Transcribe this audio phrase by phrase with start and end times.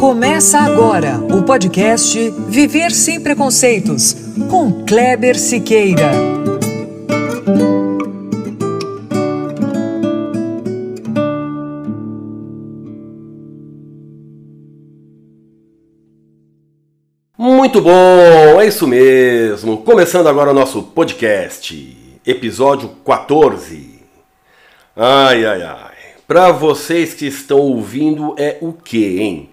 [0.00, 4.16] Começa agora o podcast Viver Sem Preconceitos,
[4.48, 6.10] com Kleber Siqueira.
[17.36, 19.76] Muito bom, é isso mesmo.
[19.82, 24.00] Começando agora o nosso podcast, episódio 14.
[24.96, 25.94] Ai, ai, ai.
[26.26, 29.50] Para vocês que estão ouvindo, é o que, hein?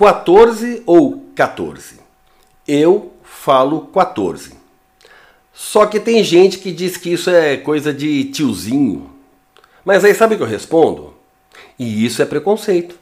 [0.00, 2.00] 14 ou 14?
[2.66, 4.54] Eu falo 14.
[5.52, 9.10] Só que tem gente que diz que isso é coisa de tiozinho.
[9.84, 11.12] Mas aí sabe o que eu respondo?
[11.78, 12.98] E isso é preconceito.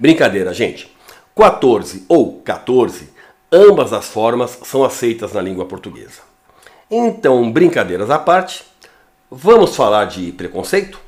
[0.00, 0.92] Brincadeira, gente.
[1.36, 3.08] 14 ou 14,
[3.52, 6.22] ambas as formas são aceitas na língua portuguesa.
[6.90, 8.64] Então, brincadeiras à parte,
[9.30, 11.00] vamos falar de preconceito?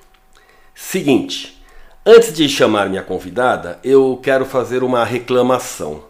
[0.76, 1.60] Seguinte,
[2.04, 6.02] Antes de chamar minha convidada, eu quero fazer uma reclamação.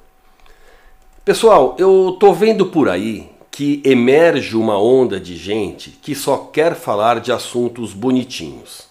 [1.22, 6.74] Pessoal, eu tô vendo por aí que emerge uma onda de gente que só quer
[6.74, 8.88] falar de assuntos bonitinhos.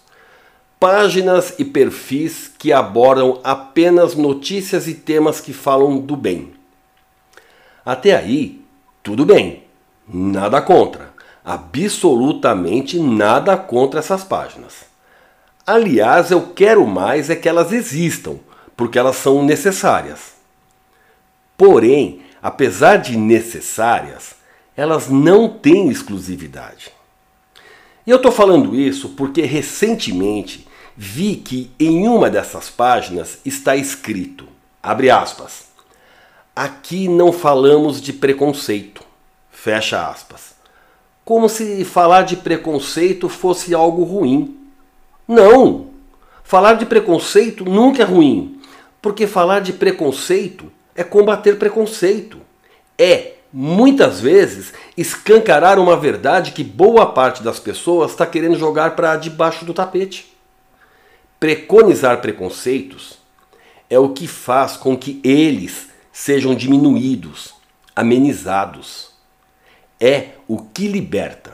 [0.78, 6.52] Páginas e perfis que abordam apenas notícias e temas que falam do bem.
[7.84, 8.64] Até aí,
[9.02, 9.64] tudo bem.
[10.06, 11.12] Nada contra.
[11.44, 14.91] Absolutamente nada contra essas páginas.
[15.66, 18.38] Aliás, eu quero mais é que elas existam,
[18.76, 20.32] porque elas são necessárias.
[21.56, 24.34] Porém, apesar de necessárias,
[24.76, 26.90] elas não têm exclusividade.
[28.06, 34.48] E eu estou falando isso porque recentemente vi que em uma dessas páginas está escrito,
[34.82, 35.66] abre aspas,
[36.54, 39.02] aqui não falamos de preconceito,
[39.50, 40.52] fecha aspas.
[41.24, 44.58] Como se falar de preconceito fosse algo ruim.
[45.26, 45.90] Não!
[46.42, 48.60] Falar de preconceito nunca é ruim,
[49.00, 52.38] porque falar de preconceito é combater preconceito.
[52.98, 59.16] É, muitas vezes, escancarar uma verdade que boa parte das pessoas está querendo jogar para
[59.16, 60.32] debaixo do tapete.
[61.40, 63.18] Preconizar preconceitos
[63.88, 67.54] é o que faz com que eles sejam diminuídos,
[67.96, 69.10] amenizados.
[69.98, 71.51] É o que liberta.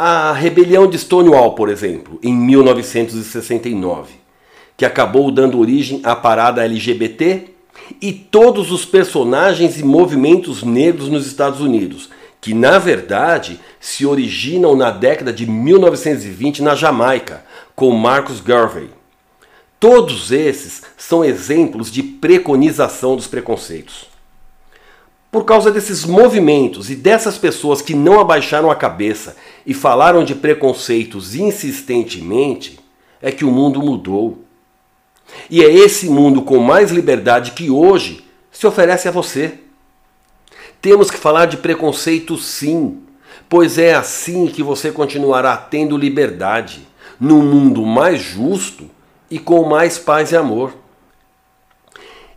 [0.00, 4.12] A rebelião de Stonewall, por exemplo, em 1969,
[4.76, 7.48] que acabou dando origem à parada LGBT
[8.00, 12.10] e todos os personagens e movimentos negros nos Estados Unidos,
[12.40, 17.44] que na verdade se originam na década de 1920 na Jamaica,
[17.74, 18.90] com Marcus Garvey.
[19.80, 24.07] Todos esses são exemplos de preconização dos preconceitos.
[25.30, 30.34] Por causa desses movimentos e dessas pessoas que não abaixaram a cabeça e falaram de
[30.34, 32.80] preconceitos insistentemente,
[33.20, 34.42] é que o mundo mudou.
[35.50, 39.58] E é esse mundo com mais liberdade que hoje se oferece a você.
[40.80, 43.02] Temos que falar de preconceito sim,
[43.50, 46.86] pois é assim que você continuará tendo liberdade,
[47.20, 48.88] num mundo mais justo
[49.30, 50.74] e com mais paz e amor.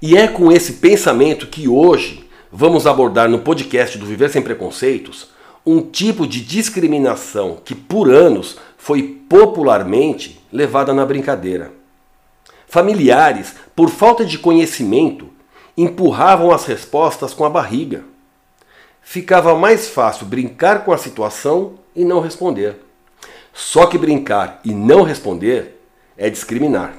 [0.02, 2.21] E é com esse pensamento que hoje
[2.52, 5.30] vamos abordar no podcast do Viver Sem Preconceitos
[5.66, 11.72] um tipo de discriminação que por anos foi popularmente levada na brincadeira.
[12.68, 15.30] Familiares, por falta de conhecimento,
[15.78, 18.04] empurravam as respostas com a barriga.
[19.02, 22.78] Ficava mais fácil brincar com a situação e não responder.
[23.54, 25.80] Só que brincar e não responder
[26.18, 26.96] é discriminar.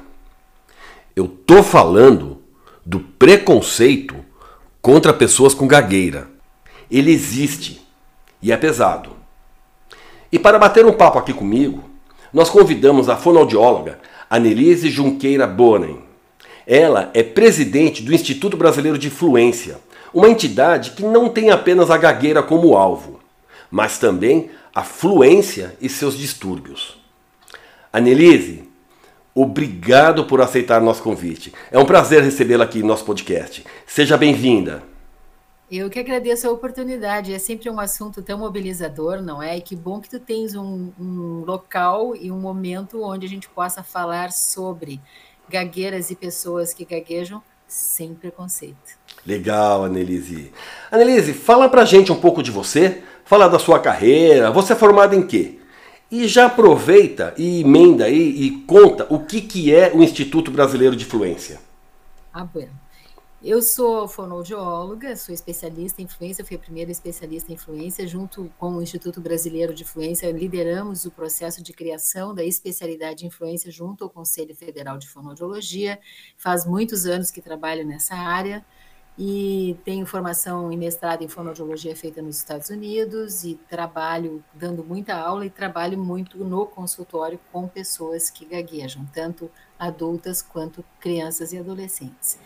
[1.17, 2.41] Eu tô falando
[2.85, 4.32] do preconceito
[4.83, 6.29] contra pessoas com gagueira.
[6.91, 7.81] Ele existe
[8.43, 9.11] e é pesado.
[10.31, 11.85] E para bater um papo aqui comigo,
[12.33, 16.03] nós convidamos a fonoaudióloga Anelise Junqueira Bonen.
[16.67, 19.79] Ela é presidente do Instituto Brasileiro de Fluência,
[20.13, 23.21] uma entidade que não tem apenas a gagueira como alvo,
[23.71, 26.99] mas também a fluência e seus distúrbios.
[27.93, 28.69] Anelise,
[29.35, 31.55] Obrigado por aceitar nosso convite.
[31.71, 33.65] É um prazer recebê-la aqui no nosso podcast.
[33.87, 34.83] Seja bem-vinda.
[35.71, 37.33] Eu que agradeço a oportunidade.
[37.33, 39.57] É sempre um assunto tão mobilizador, não é?
[39.57, 43.49] E que bom que tu tens um, um local e um momento onde a gente
[43.49, 45.01] possa falar sobre
[45.49, 48.99] gagueiras e pessoas que gaguejam sem preconceito.
[49.27, 50.53] Legal, Annelise.
[50.91, 54.51] Annelise, fala pra gente um pouco de você, fala da sua carreira.
[54.51, 55.62] Você é formada em quê?
[56.13, 60.95] E já aproveita e emenda aí e conta o que, que é o Instituto Brasileiro
[60.95, 61.59] de Fluência.
[62.31, 62.71] Ah, bueno.
[63.43, 68.77] Eu sou fonoaudióloga, sou especialista em influência, fui a primeira especialista em influência, junto com
[68.77, 74.05] o Instituto Brasileiro de Influência, lideramos o processo de criação da especialidade em influência junto
[74.05, 75.99] ao Conselho Federal de Fonoaudiologia.
[76.37, 78.63] Faz muitos anos que trabalho nessa área
[79.19, 85.15] e tenho formação em mestrado em fonoaudiologia feita nos Estados Unidos e trabalho dando muita
[85.15, 91.59] aula e trabalho muito no consultório com pessoas que gaguejam, tanto adultas quanto crianças e
[91.59, 92.39] adolescentes.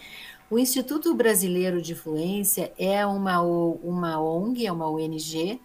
[0.50, 5.60] O Instituto Brasileiro de Fluência é uma, uma ONG, é uma ONG,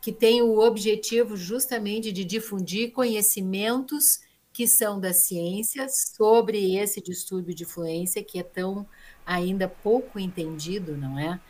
[0.00, 4.20] que tem o objetivo justamente de difundir conhecimentos
[4.52, 8.86] que são da ciência sobre esse distúrbio de fluência que é tão
[9.26, 11.40] ainda pouco entendido, não é?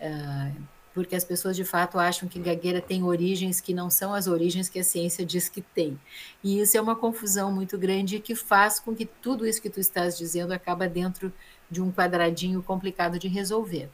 [0.00, 0.62] Uh,
[0.94, 4.68] porque as pessoas de fato acham que gagueira tem origens que não são as origens
[4.68, 5.98] que a ciência diz que tem.
[6.42, 9.78] E isso é uma confusão muito grande que faz com que tudo isso que tu
[9.78, 11.32] estás dizendo acaba dentro
[11.70, 13.88] de um quadradinho complicado de resolver.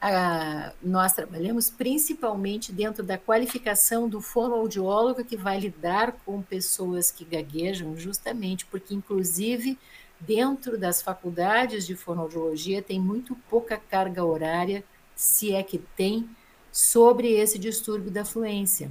[0.00, 7.24] Ah, nós trabalhamos principalmente dentro da qualificação do fonoaudiólogo que vai lidar com pessoas que
[7.24, 9.78] gaguejam, justamente porque, inclusive,
[10.26, 14.84] dentro das faculdades de fonoaudiologia tem muito pouca carga horária,
[15.14, 16.28] se é que tem,
[16.70, 18.90] sobre esse distúrbio da fluência.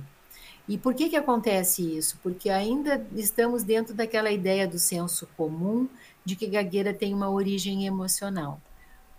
[0.67, 2.19] E por que, que acontece isso?
[2.21, 5.87] Porque ainda estamos dentro daquela ideia do senso comum
[6.23, 8.61] de que gagueira tem uma origem emocional.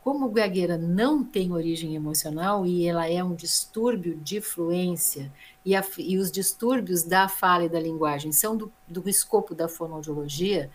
[0.03, 5.33] Como gagueira não tem origem emocional e ela é um distúrbio de fluência,
[5.65, 9.69] e, a, e os distúrbios da fala e da linguagem são do, do escopo da
[9.69, 10.71] fonoaudiologia,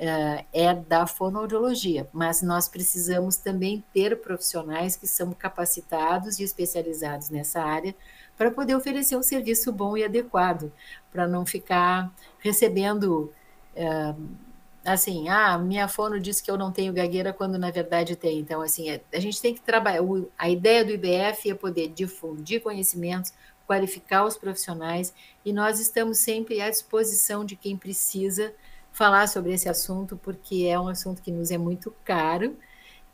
[0.00, 7.28] uh, é da fonoaudiologia, mas nós precisamos também ter profissionais que são capacitados e especializados
[7.28, 7.94] nessa área
[8.36, 10.72] para poder oferecer um serviço bom e adequado,
[11.12, 13.32] para não ficar recebendo.
[13.76, 14.50] Uh,
[14.82, 18.38] assim, ah, minha fono disse que eu não tenho gagueira quando na verdade tem.
[18.38, 20.02] Então, assim, é, a gente tem que trabalhar.
[20.38, 23.34] A ideia do IBF é poder difundir conhecimentos,
[23.66, 25.12] qualificar os profissionais
[25.44, 28.54] e nós estamos sempre à disposição de quem precisa
[28.92, 32.56] falar sobre esse assunto, porque é um assunto que nos é muito caro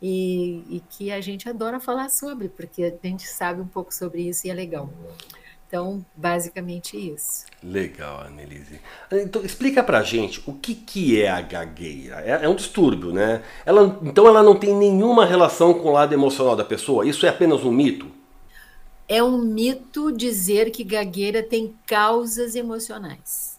[0.01, 4.21] e, e que a gente adora falar sobre, porque a gente sabe um pouco sobre
[4.21, 4.89] isso e é legal.
[5.67, 7.45] Então, basicamente isso.
[7.61, 8.79] Legal, Annelise.
[9.11, 12.21] Então, explica pra gente o que, que é a gagueira.
[12.21, 13.43] É, é, um distúrbio, né?
[13.65, 17.05] Ela, então, ela não tem nenhuma relação com o lado emocional da pessoa?
[17.05, 18.07] Isso é apenas um mito?
[19.09, 23.56] É um mito dizer que gagueira tem causas emocionais.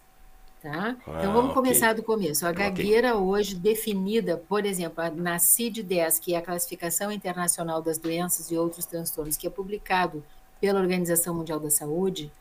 [0.61, 0.97] Tá?
[1.07, 1.55] Ah, então, vamos okay.
[1.55, 2.45] começar do começo.
[2.45, 3.27] A gagueira okay.
[3.27, 8.85] hoje definida, por exemplo, na CID-10, que é a Classificação Internacional das Doenças e Outros
[8.85, 10.25] Transtornos, que é publicado
[10.61, 12.33] pela Organização Mundial da Saúde,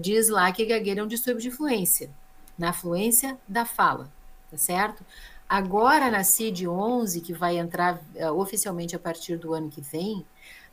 [0.00, 2.10] diz lá que gagueira é um distúrbio de fluência,
[2.56, 4.08] na fluência da fala,
[4.50, 5.04] tá certo?
[5.48, 10.24] Agora, na CID-11, que vai entrar uh, oficialmente a partir do ano que vem,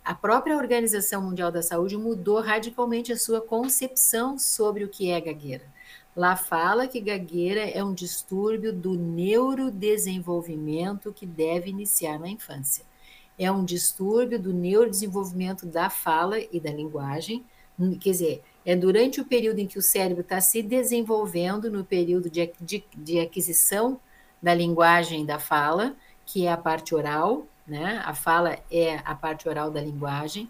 [0.04, 5.20] a própria Organização Mundial da Saúde mudou radicalmente a sua concepção sobre o que é
[5.22, 5.64] gagueira.
[6.16, 12.86] Lá fala que gagueira é um distúrbio do neurodesenvolvimento que deve iniciar na infância
[13.38, 17.44] é um distúrbio do neurodesenvolvimento da fala e da linguagem,
[18.00, 22.30] quer dizer, é durante o período em que o cérebro está se desenvolvendo, no período
[22.30, 24.00] de, de, de, aquisição
[24.42, 25.96] da linguagem da fala,
[26.26, 28.02] que é a parte oral, né?
[28.06, 30.50] A fala é a parte oral da linguagem.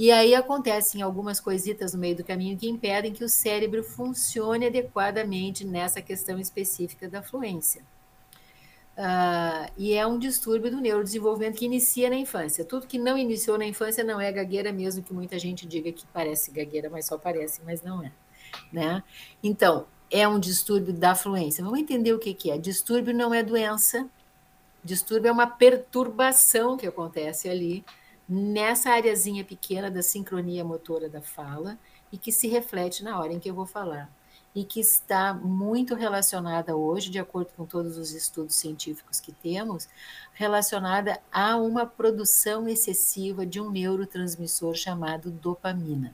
[0.00, 4.64] E aí acontecem algumas coisitas no meio do caminho que impedem que o cérebro funcione
[4.64, 7.82] adequadamente nessa questão específica da fluência.
[8.96, 12.64] Uh, e é um distúrbio do neurodesenvolvimento que inicia na infância.
[12.64, 16.06] Tudo que não iniciou na infância não é gagueira, mesmo que muita gente diga que
[16.06, 18.10] parece gagueira, mas só parece, mas não é.
[18.72, 19.02] Né?
[19.42, 21.62] Então, é um distúrbio da fluência.
[21.62, 22.56] Vamos entender o que, que é.
[22.56, 24.08] Distúrbio não é doença,
[24.82, 27.84] distúrbio é uma perturbação que acontece ali
[28.30, 31.76] nessa areazinha pequena da sincronia motora da fala
[32.12, 34.08] e que se reflete na hora em que eu vou falar
[34.54, 39.88] e que está muito relacionada hoje, de acordo com todos os estudos científicos que temos,
[40.32, 46.12] relacionada a uma produção excessiva de um neurotransmissor chamado dopamina.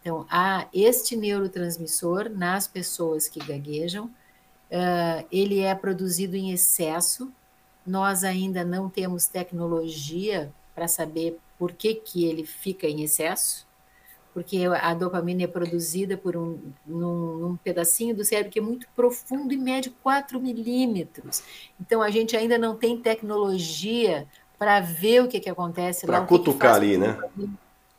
[0.00, 7.32] Então, há este neurotransmissor nas pessoas que gaguejam, uh, ele é produzido em excesso.
[7.84, 13.66] Nós ainda não temos tecnologia para saber por que, que ele fica em excesso,
[14.34, 18.86] porque a dopamina é produzida por um num, num, pedacinho do cérebro que é muito
[18.94, 21.42] profundo e mede 4 milímetros.
[21.80, 24.28] Então a gente ainda não tem tecnologia
[24.58, 26.26] para ver o que, que acontece pra lá.
[26.26, 27.18] Para cutucar que ali, né?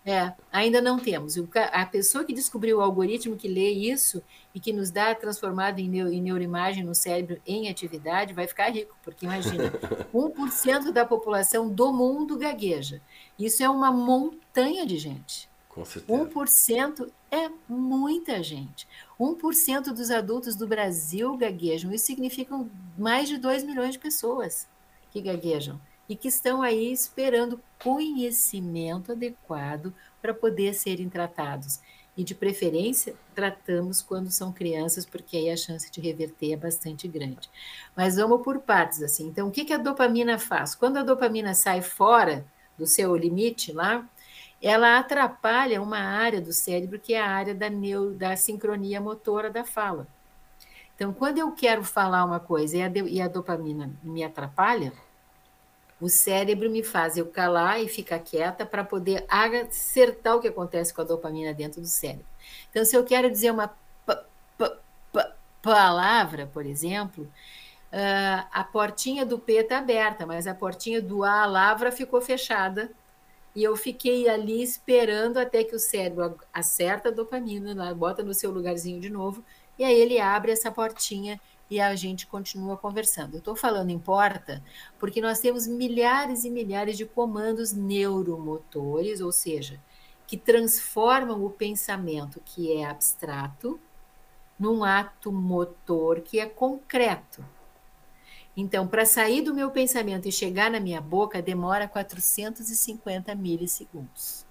[0.09, 1.35] É, ainda não temos.
[1.73, 4.23] A pessoa que descobriu o algoritmo que lê isso
[4.55, 9.25] e que nos dá transformado em, neuroimagem no cérebro em atividade vai ficar rico, porque
[9.25, 9.69] imagina,
[10.15, 13.01] 1% da população do mundo gagueja.
[13.37, 15.49] Isso é uma montanha de gente.
[15.67, 16.25] Com certeza.
[16.25, 18.87] 1% é muita gente.
[19.19, 21.91] 1% dos adultos do Brasil gaguejam.
[21.91, 22.57] Isso significa
[22.97, 24.69] mais de 2 milhões de pessoas
[25.11, 25.77] que gaguejam
[26.09, 31.79] e que estão aí esperando conhecimento adequado para poder serem tratados.
[32.15, 37.07] E de preferência, tratamos quando são crianças, porque aí a chance de reverter é bastante
[37.07, 37.47] grande.
[37.95, 39.27] Mas vamos por partes, assim.
[39.27, 40.73] Então, o que, a dopamina faz?
[40.73, 42.43] Quando a dopamina sai fora
[42.75, 44.03] do seu limite lá,
[44.59, 49.51] ela atrapalha uma área do cérebro que é a área da, neo, da sincronia motora
[49.51, 50.07] da fala.
[50.95, 54.91] Então, quando eu quero falar uma coisa e a, e a dopamina me atrapalha,
[55.99, 60.93] o cérebro me faz eu calar e ficar quieta para poder acertar o que acontece
[60.93, 62.25] com a dopamina dentro do cérebro.
[62.69, 63.73] Então, se eu quero dizer uma
[65.61, 71.41] palavra, por exemplo, uh, a portinha do P está aberta, mas a portinha do A,
[71.41, 72.91] a lavra, ficou fechada.
[73.55, 78.51] E eu fiquei ali esperando até que o cérebro acerta a dopamina, bota no seu
[78.51, 79.43] lugarzinho de novo,
[79.79, 83.33] e aí ele abre essa portinha e a gente continua conversando.
[83.33, 84.63] Eu estou falando em porta
[84.97, 89.79] porque nós temos milhares e milhares de comandos neuromotores, ou seja,
[90.25, 93.79] que transformam o pensamento que é abstrato
[94.59, 97.45] num ato motor que é concreto.
[98.55, 104.46] Então, para sair do meu pensamento e chegar na minha boca, demora 450 milissegundos.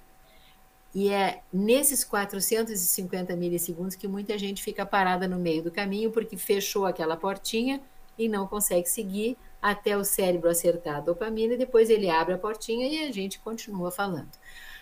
[0.97, 6.39] E é nesses 450 milissegundos que muita gente fica parada no meio do caminho porque
[6.39, 7.83] fechou aquela portinha
[8.19, 12.39] e não consegue seguir até o cérebro acertar a dopamina e depois ele abre a
[12.39, 14.31] portinha e a gente continua falando.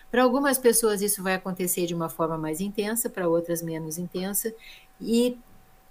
[0.09, 4.55] Para algumas pessoas isso vai acontecer de uma forma mais intensa, para outras menos intensa
[5.01, 5.37] e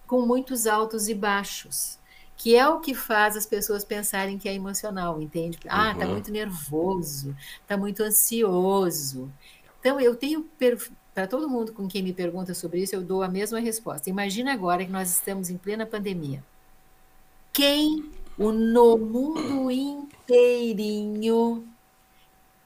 [0.06, 1.98] com muitos altos e baixos,
[2.34, 5.58] que é o que faz as pessoas pensarem que é emocional, entende?
[5.68, 6.12] Ah, tá uhum.
[6.12, 9.30] muito nervoso, tá muito ansioso.
[9.84, 10.48] Então, eu tenho
[11.12, 14.08] para todo mundo com quem me pergunta sobre isso, eu dou a mesma resposta.
[14.08, 16.42] Imagina agora que nós estamos em plena pandemia.
[17.52, 21.68] Quem no mundo inteirinho,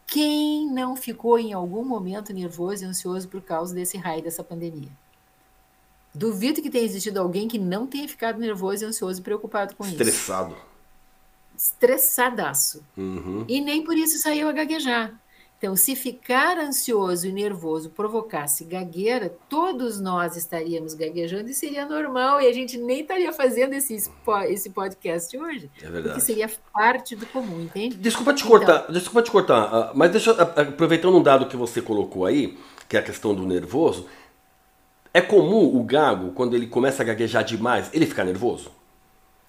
[0.06, 4.88] quem não ficou em algum momento nervoso e ansioso por causa desse raio dessa pandemia?
[6.14, 10.52] Duvido que tenha existido alguém que não tenha ficado nervoso, ansioso e preocupado com Estressado.
[10.52, 10.62] isso.
[11.56, 12.38] Estressado.
[12.38, 12.84] Estressadaço.
[12.96, 13.44] Uhum.
[13.48, 15.20] E nem por isso saiu a gaguejar.
[15.58, 22.40] Então, se ficar ansioso e nervoso provocasse gagueira, todos nós estaríamos gaguejando e seria normal,
[22.40, 24.08] e a gente nem estaria fazendo esse,
[24.48, 25.68] esse podcast hoje.
[25.78, 26.08] É verdade.
[26.10, 27.96] Porque seria parte do comum, entende?
[27.96, 31.56] Desculpa te cortar, então, desculpa te cortar, ah, mas deixa, ah, aproveitando um dado que
[31.56, 32.56] você colocou aí,
[32.88, 34.06] que é a questão do nervoso,
[35.12, 38.70] é comum o gago, quando ele começa a gaguejar demais, ele ficar nervoso?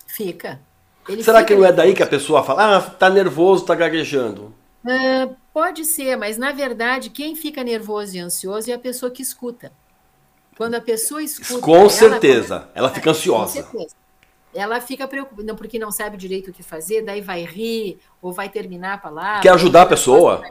[0.07, 0.59] Fica.
[1.07, 3.75] Ele Será fica que não é daí que a pessoa fala, ah, tá nervoso, tá
[3.75, 4.51] gaguejando?
[4.83, 9.21] Uh, pode ser, mas na verdade quem fica nervoso e ansioso é a pessoa que
[9.21, 9.71] escuta.
[10.57, 11.61] Quando a pessoa escuta.
[11.61, 13.63] Com ela certeza, começa, ela fica ansiosa.
[13.63, 13.95] Com certeza.
[14.53, 18.49] Ela fica preocupada, porque não sabe direito o que fazer, daí vai rir, ou vai
[18.49, 19.41] terminar a palavra.
[19.41, 20.43] Quer ajudar a pessoa.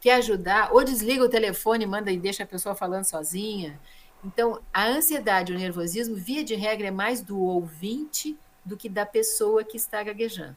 [0.00, 3.78] Quer ajudar, ou desliga o telefone, manda e deixa a pessoa falando sozinha.
[4.24, 9.04] Então, a ansiedade, o nervosismo, via de regra, é mais do ouvinte do que da
[9.04, 10.56] pessoa que está gaguejando.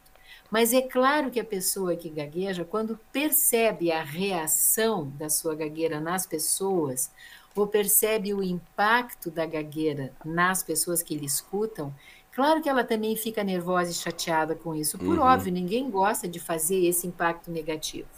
[0.50, 6.00] Mas é claro que a pessoa que gagueja, quando percebe a reação da sua gagueira
[6.00, 7.10] nas pessoas,
[7.54, 11.92] ou percebe o impacto da gagueira nas pessoas que lhe escutam,
[12.32, 14.98] claro que ela também fica nervosa e chateada com isso.
[14.98, 15.24] Por uhum.
[15.24, 18.08] óbvio, ninguém gosta de fazer esse impacto negativo,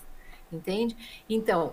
[0.53, 0.97] entende?
[1.29, 1.73] Então,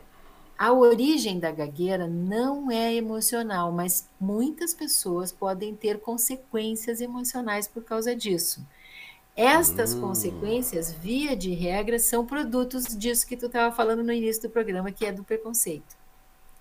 [0.58, 7.84] a origem da gagueira não é emocional, mas muitas pessoas podem ter consequências emocionais por
[7.84, 8.66] causa disso.
[9.36, 10.02] Estas hum.
[10.02, 14.92] consequências, via de regra, são produtos disso que tu estava falando no início do programa,
[14.92, 15.96] que é do preconceito.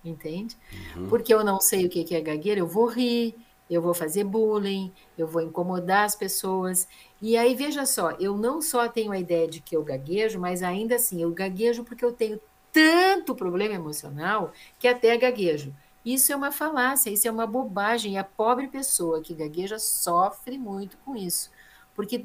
[0.03, 0.55] Entende?
[0.95, 1.07] Uhum.
[1.07, 3.33] Porque eu não sei o que é gagueira, eu vou rir,
[3.69, 6.87] eu vou fazer bullying, eu vou incomodar as pessoas.
[7.21, 10.61] E aí, veja só, eu não só tenho a ideia de que eu gaguejo, mas
[10.61, 12.39] ainda assim, eu gaguejo porque eu tenho
[12.71, 15.73] tanto problema emocional que até gaguejo.
[16.05, 18.13] Isso é uma falácia, isso é uma bobagem.
[18.13, 21.49] E a pobre pessoa que gagueja sofre muito com isso.
[21.95, 22.19] Porque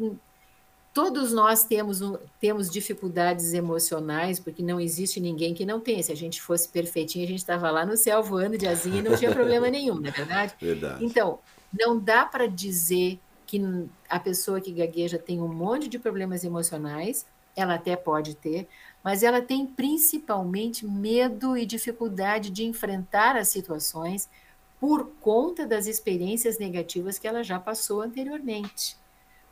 [0.92, 2.00] Todos nós temos,
[2.40, 6.02] temos dificuldades emocionais, porque não existe ninguém que não tenha.
[6.02, 9.02] Se a gente fosse perfeitinho, a gente estava lá no céu voando de asinha e
[9.02, 10.54] não tinha problema nenhum, não é verdade?
[10.60, 11.04] Verdade.
[11.04, 11.38] Então,
[11.72, 13.60] não dá para dizer que
[14.08, 17.24] a pessoa que gagueja tem um monte de problemas emocionais
[17.56, 18.68] ela até pode ter,
[19.02, 24.28] mas ela tem principalmente medo e dificuldade de enfrentar as situações
[24.78, 28.96] por conta das experiências negativas que ela já passou anteriormente.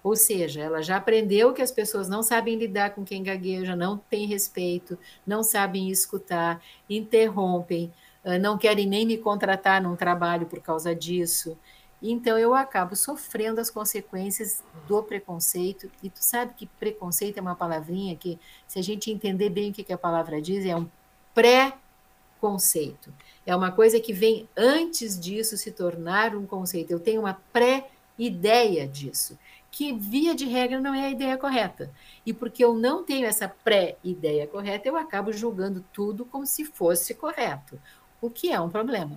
[0.02, 3.98] Ou seja, ela já aprendeu que as pessoas não sabem lidar com quem gagueja, não
[3.98, 7.92] têm respeito, não sabem escutar, interrompem,
[8.40, 11.58] não querem nem me contratar num trabalho por causa disso.
[12.00, 15.90] Então eu acabo sofrendo as consequências do preconceito.
[16.00, 18.38] E tu sabe que preconceito é uma palavrinha que,
[18.68, 20.86] se a gente entender bem o que a palavra diz, é um
[21.34, 23.12] pré-conceito.
[23.44, 26.92] É uma coisa que vem antes disso se tornar um conceito.
[26.92, 29.36] Eu tenho uma pré-ideia disso,
[29.78, 31.88] que via de regra não é a ideia correta.
[32.26, 37.14] E porque eu não tenho essa pré-ideia correta, eu acabo julgando tudo como se fosse
[37.14, 37.78] correto,
[38.20, 39.16] o que é um problema.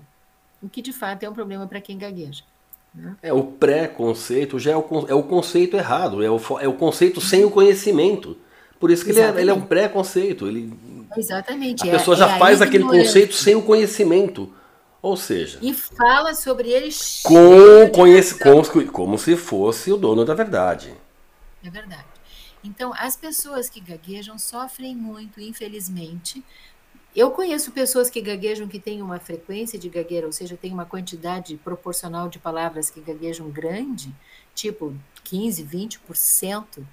[0.61, 2.43] O que de fato é um problema para quem gagueja.
[3.23, 7.19] É, o pré-conceito já é o, é o conceito errado, é o, é o conceito
[7.19, 8.37] sem o conhecimento.
[8.79, 10.47] Por isso que ele é, ele é, um pré-conceito.
[10.47, 10.71] Ele,
[11.17, 11.89] Exatamente.
[11.89, 14.53] A pessoa é, já é faz aquele conceito sem o conhecimento.
[15.01, 15.57] Ou seja.
[15.61, 16.89] E fala sobre ele
[17.23, 20.93] com conhece, como, como se fosse o dono da verdade.
[21.63, 22.05] É verdade.
[22.63, 26.43] Então, as pessoas que gaguejam sofrem muito, infelizmente,
[27.15, 30.85] eu conheço pessoas que gaguejam que têm uma frequência de gagueira, ou seja, tem uma
[30.85, 34.13] quantidade proporcional de palavras que gaguejam grande,
[34.53, 36.85] tipo 15, 20%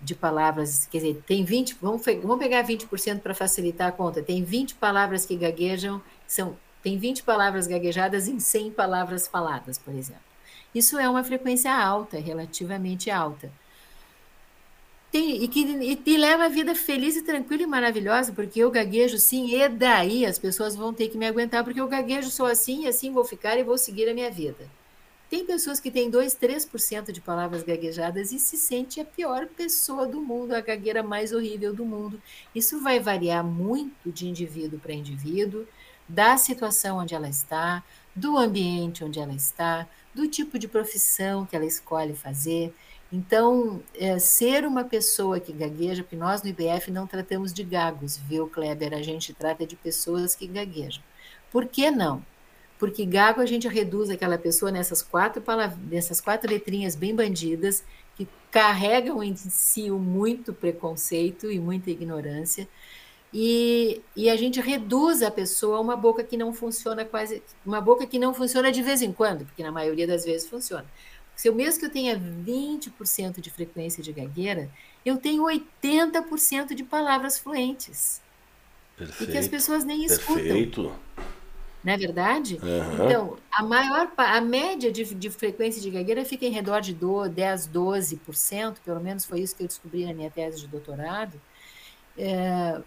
[0.00, 4.44] de palavras, quer dizer, tem 20, vamos, vamos pegar 20% para facilitar a conta, tem
[4.44, 10.22] 20 palavras que gaguejam, são, tem 20 palavras gaguejadas em 100 palavras faladas, por exemplo.
[10.72, 13.50] Isso é uma frequência alta, relativamente alta
[15.10, 15.60] tem, e que
[16.04, 20.26] e, leva a vida feliz e tranquila e maravilhosa, porque eu gaguejo sim, e daí
[20.26, 23.24] as pessoas vão ter que me aguentar, porque eu gaguejo sou assim, e assim vou
[23.24, 24.68] ficar e vou seguir a minha vida.
[25.28, 30.06] Tem pessoas que têm 2, 3% de palavras gaguejadas e se sente a pior pessoa
[30.06, 32.22] do mundo, a gagueira mais horrível do mundo.
[32.54, 35.66] Isso vai variar muito de indivíduo para indivíduo,
[36.08, 37.82] da situação onde ela está,
[38.14, 42.74] do ambiente onde ela está, do tipo de profissão que ela escolhe fazer.
[43.12, 48.16] Então, é, ser uma pessoa que gagueja, porque nós no IBF não tratamos de gagos,
[48.16, 48.94] viu, Kleber?
[48.94, 51.02] A gente trata de pessoas que gaguejam.
[51.50, 52.24] Por que não?
[52.78, 55.42] Porque gago a gente reduz aquela pessoa nessas quatro,
[55.88, 57.84] nessas quatro letrinhas bem bandidas,
[58.16, 62.68] que carregam em si muito preconceito e muita ignorância,
[63.32, 67.80] e, e a gente reduz a pessoa a uma boca que não funciona quase, uma
[67.80, 70.86] boca que não funciona de vez em quando, porque na maioria das vezes funciona
[71.36, 74.70] se eu mesmo que eu tenha 20% de frequência de gagueira,
[75.04, 78.22] eu tenho 80% de palavras fluentes.
[78.96, 80.42] Perfeito, e que as pessoas nem escutam.
[80.42, 80.92] Perfeito.
[81.84, 82.58] Não é verdade?
[82.60, 83.06] Uhum.
[83.06, 87.68] Então, a maior a média de, de frequência de gagueira fica em redor de 10,
[87.68, 91.38] 12%, pelo menos foi isso que eu descobri na minha tese de doutorado.
[92.16, 92.80] É,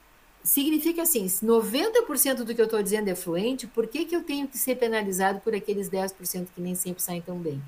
[0.49, 4.47] significa assim, 90% do que eu estou dizendo é fluente, por que, que eu tenho
[4.47, 7.61] que ser penalizado por aqueles 10% que nem sempre saem tão bem?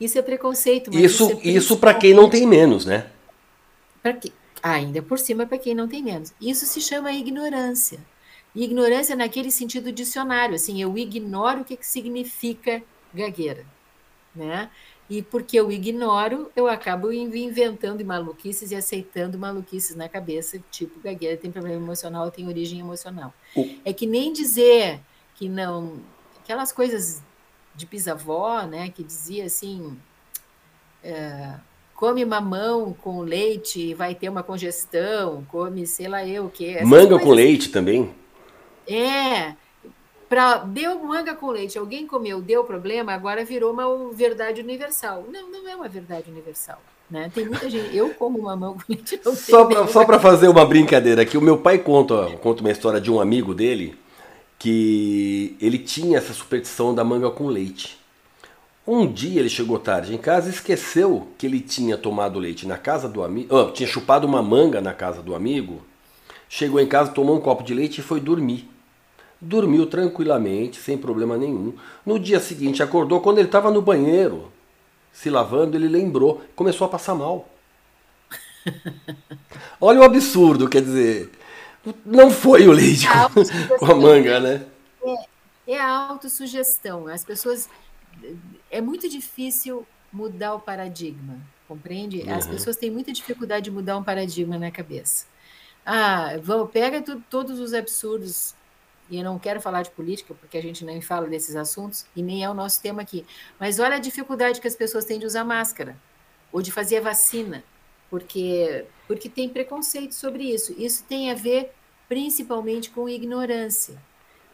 [0.00, 0.90] Isso é preconceito.
[0.92, 3.08] isso isso, é isso para quem não tem menos, né?
[4.02, 6.32] Para que ainda por cima para quem não tem menos.
[6.40, 8.00] Isso se chama ignorância.
[8.52, 12.82] ignorância naquele sentido dicionário, assim, eu ignoro o que, que significa
[13.14, 13.64] gagueira,
[14.34, 14.68] né?
[15.08, 21.36] E porque eu ignoro, eu acabo inventando maluquices e aceitando maluquices na cabeça, tipo gagueira
[21.36, 23.32] tem problema emocional, tem origem emocional.
[23.84, 25.00] É que nem dizer
[25.34, 26.00] que não,
[26.42, 27.22] aquelas coisas
[27.74, 29.94] de bisavó, né, que dizia assim,
[31.02, 31.54] é,
[31.94, 36.82] come mamão com leite e vai ter uma congestão, come sei lá eu o que.
[36.82, 38.14] Manga com leite também?
[38.86, 39.54] É,
[40.28, 45.24] pra, deu manga com leite, alguém comeu, deu problema, agora virou uma verdade universal.
[45.30, 46.80] Não, não é uma verdade universal.
[47.10, 47.30] Né?
[47.34, 49.20] Tem muita gente, eu como mamão com leite.
[49.24, 53.10] Não só para fazer uma brincadeira aqui, o meu pai conta, conta uma história de
[53.10, 53.96] um amigo dele
[54.58, 57.98] que ele tinha essa superstição da manga com leite.
[58.86, 62.76] Um dia ele chegou tarde em casa e esqueceu que ele tinha tomado leite na
[62.76, 65.82] casa do amigo, oh, tinha chupado uma manga na casa do amigo.
[66.48, 68.68] Chegou em casa, tomou um copo de leite e foi dormir.
[69.44, 71.74] Dormiu tranquilamente, sem problema nenhum.
[72.04, 74.50] No dia seguinte acordou, quando ele estava no banheiro,
[75.12, 77.48] se lavando, ele lembrou, começou a passar mal.
[79.80, 81.30] Olha o absurdo, quer dizer,
[82.04, 84.66] não foi o leite com, com a manga, né?
[85.66, 87.06] É, é a autossugestão.
[87.06, 87.68] As pessoas.
[88.70, 92.20] É muito difícil mudar o paradigma, compreende?
[92.20, 92.34] Uhum.
[92.34, 95.26] As pessoas têm muita dificuldade de mudar um paradigma na cabeça.
[95.84, 98.54] Ah, vamos, pega tu, todos os absurdos.
[99.10, 102.22] E eu não quero falar de política, porque a gente nem fala desses assuntos, e
[102.22, 103.26] nem é o nosso tema aqui.
[103.58, 105.96] Mas olha a dificuldade que as pessoas têm de usar máscara,
[106.50, 107.62] ou de fazer vacina,
[108.08, 110.74] porque, porque tem preconceito sobre isso.
[110.78, 111.72] Isso tem a ver
[112.08, 114.00] principalmente com ignorância.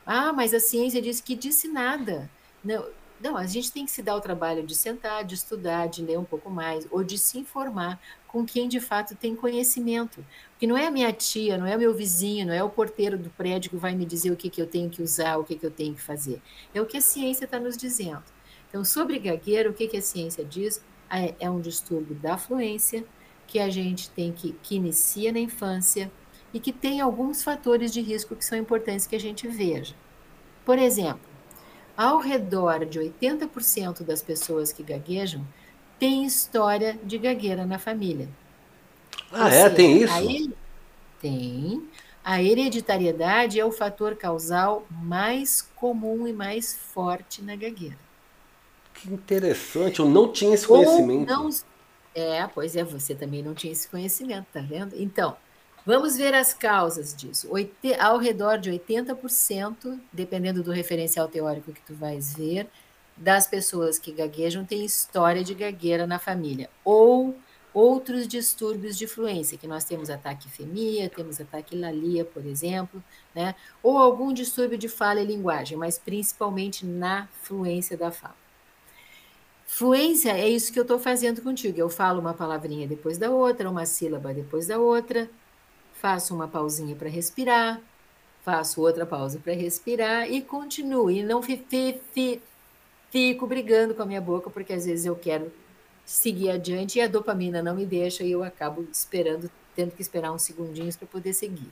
[0.05, 2.29] Ah, mas a ciência disse que disse nada.
[2.65, 2.85] Não,
[3.23, 6.19] não, a gente tem que se dar o trabalho de sentar, de estudar, de ler
[6.19, 10.25] um pouco mais, ou de se informar com quem de fato tem conhecimento.
[10.53, 13.19] Porque não é a minha tia, não é o meu vizinho, não é o porteiro
[13.19, 15.55] do prédio que vai me dizer o que, que eu tenho que usar, o que,
[15.55, 16.41] que eu tenho que fazer.
[16.73, 18.23] É o que a ciência está nos dizendo.
[18.69, 20.83] Então, sobre gagueira, o que, que a ciência diz?
[21.11, 23.05] É, é um distúrbio da fluência,
[23.47, 26.11] que a gente tem que, que inicia na infância
[26.55, 29.95] e que tem alguns fatores de risco que são importantes que a gente veja.
[30.65, 31.30] Por exemplo,
[31.97, 35.45] ao redor de 80% das pessoas que gaguejam
[35.99, 38.29] tem história de gagueira na família.
[39.31, 39.51] Ah, Ou é?
[39.51, 40.15] Seja, tem isso?
[40.15, 40.21] A
[41.21, 41.89] tem.
[42.25, 47.99] A hereditariedade é o fator causal mais comum e mais forte na gagueira.
[48.95, 51.29] Que interessante, eu não tinha esse conhecimento.
[51.29, 51.49] Não...
[52.15, 54.95] É, pois é, você também não tinha esse conhecimento, tá vendo?
[55.01, 55.37] Então,
[55.85, 57.49] Vamos ver as causas disso.
[57.51, 62.69] Oite, ao redor de 80%, dependendo do referencial teórico que tu vais ver,
[63.17, 66.69] das pessoas que gaguejam têm história de gagueira na família.
[66.85, 67.35] Ou
[67.73, 73.03] outros distúrbios de fluência, que nós temos ataque femia, temos ataque lalia, por exemplo,
[73.35, 73.55] né?
[73.83, 78.35] ou algum distúrbio de fala e linguagem, mas principalmente na fluência da fala.
[79.67, 81.79] Fluência é isso que eu estou fazendo contigo.
[81.79, 85.31] Eu falo uma palavrinha depois da outra, uma sílaba depois da outra,
[86.01, 87.81] faço uma pausinha para respirar,
[88.43, 91.11] faço outra pausa para respirar e continuo.
[91.11, 92.43] E não fi, fi, fi,
[93.11, 95.53] fico brigando com a minha boca, porque às vezes eu quero
[96.05, 100.33] seguir adiante e a dopamina não me deixa e eu acabo esperando, tendo que esperar
[100.33, 101.71] uns segundinhos para poder seguir.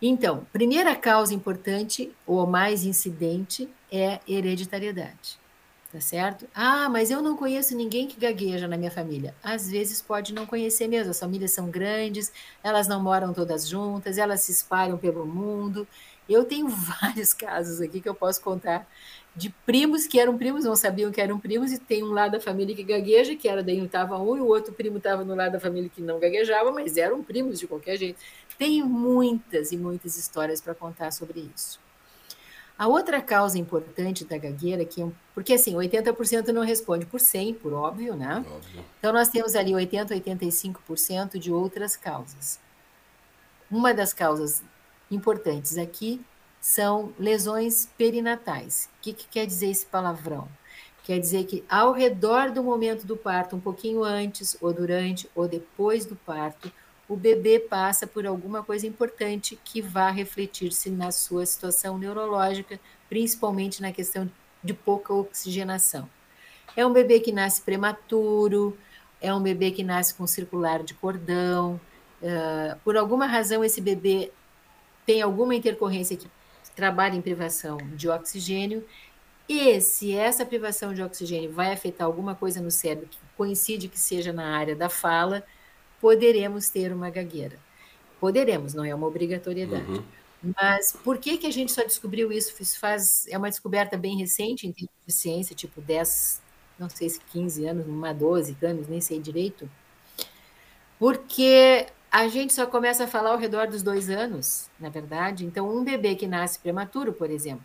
[0.00, 5.41] Então, primeira causa importante, ou mais incidente, é hereditariedade
[5.92, 6.48] tá certo?
[6.54, 9.34] Ah, mas eu não conheço ninguém que gagueja na minha família.
[9.42, 12.32] Às vezes pode não conhecer mesmo, as famílias são grandes,
[12.64, 15.86] elas não moram todas juntas, elas se espalham pelo mundo.
[16.26, 18.88] Eu tenho vários casos aqui que eu posso contar
[19.36, 22.40] de primos que eram primos, não sabiam que eram primos, e tem um lado da
[22.40, 25.52] família que gagueja, que era daí estava um, e o outro primo estava no lado
[25.52, 28.20] da família que não gaguejava, mas eram primos de qualquer jeito.
[28.58, 31.81] Tem muitas e muitas histórias para contar sobre isso.
[32.78, 37.20] A outra causa importante da gagueira, que é um, porque assim, 80% não responde por
[37.20, 38.38] 100, por óbvio, né?
[38.38, 38.84] Óbvio.
[38.98, 42.58] Então nós temos ali 80, 85% de outras causas.
[43.70, 44.62] Uma das causas
[45.10, 46.20] importantes aqui
[46.60, 48.88] são lesões perinatais.
[48.98, 50.48] O que, que quer dizer esse palavrão?
[51.04, 55.48] Quer dizer que ao redor do momento do parto, um pouquinho antes, ou durante, ou
[55.48, 56.72] depois do parto,
[57.12, 63.82] o bebê passa por alguma coisa importante que vá refletir-se na sua situação neurológica, principalmente
[63.82, 64.30] na questão
[64.64, 66.08] de pouca oxigenação.
[66.74, 68.78] É um bebê que nasce prematuro,
[69.20, 71.78] é um bebê que nasce com circular de cordão.
[72.22, 74.32] Uh, por alguma razão, esse bebê
[75.04, 76.26] tem alguma intercorrência que
[76.74, 78.86] trabalha em privação de oxigênio.
[79.46, 84.00] E se essa privação de oxigênio vai afetar alguma coisa no cérebro que coincide que
[84.00, 85.44] seja na área da fala,
[86.02, 87.56] poderemos ter uma gagueira.
[88.20, 89.88] Poderemos, não é uma obrigatoriedade.
[89.88, 90.04] Uhum.
[90.60, 92.52] Mas por que, que a gente só descobriu isso?
[92.60, 96.42] Isso faz, é uma descoberta bem recente em termos de ciência, tipo 10,
[96.76, 99.70] não sei se 15 anos, uma 12 anos, nem sei direito.
[100.98, 105.46] Porque a gente só começa a falar ao redor dos dois anos, na verdade.
[105.46, 107.64] Então, um bebê que nasce prematuro, por exemplo,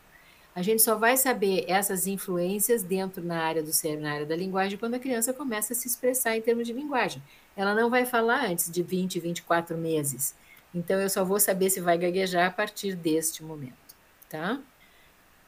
[0.56, 4.36] a gente só vai saber essas influências dentro na área do cérebro, na área da
[4.36, 7.22] linguagem, quando a criança começa a se expressar em termos de linguagem.
[7.58, 10.36] Ela não vai falar antes de 20, 24 meses.
[10.74, 13.96] Então, eu só vou saber se vai gaguejar a partir deste momento,
[14.30, 14.62] tá?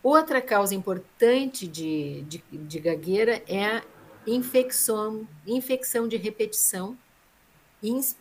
[0.02, 3.84] Outra causa importante de, de, de gagueira é a
[4.26, 6.98] infecção, infecção de repetição,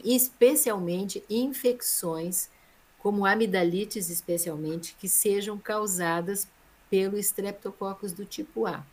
[0.05, 2.51] especialmente infecções
[2.98, 6.46] como amidalites, especialmente, que sejam causadas
[6.90, 8.85] pelo Streptococcus do tipo A.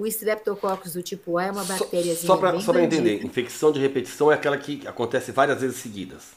[0.00, 2.16] O Streptococcus do tipo A é uma bactéria.
[2.16, 6.28] Só, só para entender, infecção de repetição é aquela que acontece várias vezes seguidas.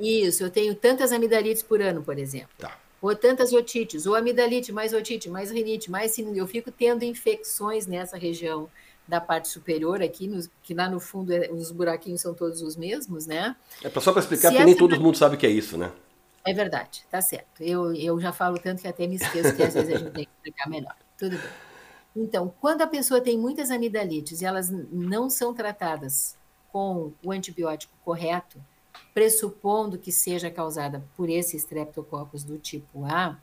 [0.00, 2.48] Isso, eu tenho tantas amidalites por ano, por exemplo.
[2.56, 2.74] Tá.
[3.02, 6.38] Ou tantas otites, ou amidalite, mais otite, mais rinite, mais sinusite.
[6.38, 8.70] Eu fico tendo infecções nessa região
[9.06, 12.76] da parte superior aqui, no, que lá no fundo é, os buraquinhos são todos os
[12.76, 13.54] mesmos, né?
[13.84, 15.92] É só para explicar, Se porque nem todo mundo sabe o que é isso, né?
[16.46, 17.60] É verdade, tá certo.
[17.60, 20.24] Eu, eu já falo tanto que até me esqueço que às vezes a gente tem
[20.24, 20.96] que explicar melhor.
[21.18, 21.71] Tudo bem.
[22.14, 26.36] Então, quando a pessoa tem muitas amidalites e elas não são tratadas
[26.70, 28.62] com o antibiótico correto,
[29.14, 33.38] pressupondo que seja causada por esse Streptococcus do tipo A,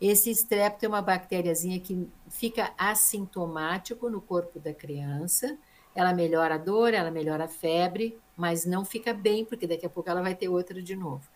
[0.00, 5.56] esse strepto é uma bactériazinha que fica assintomático no corpo da criança
[5.96, 9.88] ela melhora a dor, ela melhora a febre, mas não fica bem, porque daqui a
[9.88, 11.26] pouco ela vai ter outra de novo.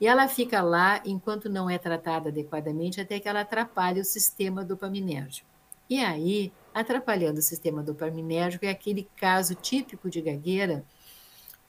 [0.00, 4.64] E ela fica lá enquanto não é tratada adequadamente, até que ela atrapalhe o sistema
[4.64, 5.48] dopaminérgico.
[5.88, 10.84] E aí, atrapalhando o sistema dopaminérgico, é aquele caso típico de gagueira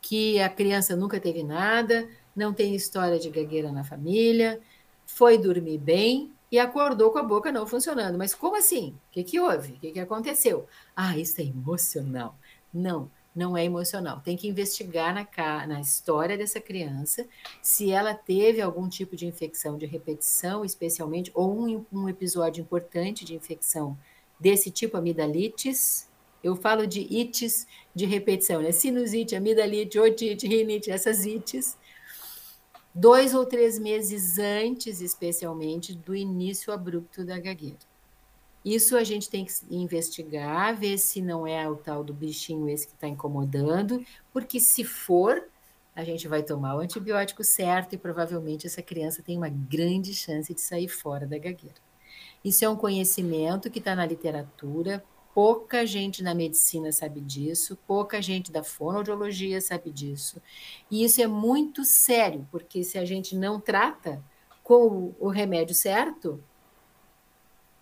[0.01, 4.61] que a criança nunca teve nada, não tem história de gagueira na família,
[5.05, 8.17] foi dormir bem e acordou com a boca não funcionando.
[8.17, 8.91] Mas como assim?
[9.09, 9.73] O que, que houve?
[9.73, 10.67] O que, que aconteceu?
[10.95, 12.37] Ah, isso é emocional.
[12.73, 14.19] Não, não é emocional.
[14.19, 17.27] Tem que investigar na, na história dessa criança
[17.61, 23.23] se ela teve algum tipo de infecção de repetição, especialmente, ou um, um episódio importante
[23.23, 23.95] de infecção
[24.39, 26.09] desse tipo, amidalites.
[26.43, 28.71] Eu falo de ites de repetição, né?
[28.71, 31.77] Sinusite, amidalite, otite, rinite, essas ites.
[32.93, 37.86] Dois ou três meses antes, especialmente, do início abrupto da gagueira.
[38.63, 42.87] Isso a gente tem que investigar, ver se não é o tal do bichinho esse
[42.87, 45.47] que está incomodando, porque se for,
[45.95, 50.53] a gente vai tomar o antibiótico certo e provavelmente essa criança tem uma grande chance
[50.53, 51.75] de sair fora da gagueira.
[52.43, 58.21] Isso é um conhecimento que está na literatura, pouca gente na medicina sabe disso, pouca
[58.21, 60.41] gente da fonoaudiologia sabe disso.
[60.89, 64.21] E isso é muito sério, porque se a gente não trata
[64.63, 66.43] com o remédio certo,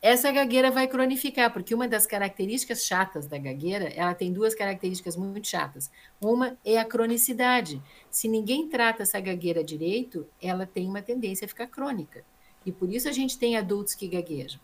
[0.07, 5.15] essa gagueira vai cronificar, porque uma das características chatas da gagueira, ela tem duas características
[5.15, 5.89] muito chatas.
[6.21, 7.81] Uma é a cronicidade.
[8.11, 12.23] Se ninguém trata essa gagueira direito, ela tem uma tendência a ficar crônica.
[12.63, 14.61] E por isso a gente tem adultos que gaguejam.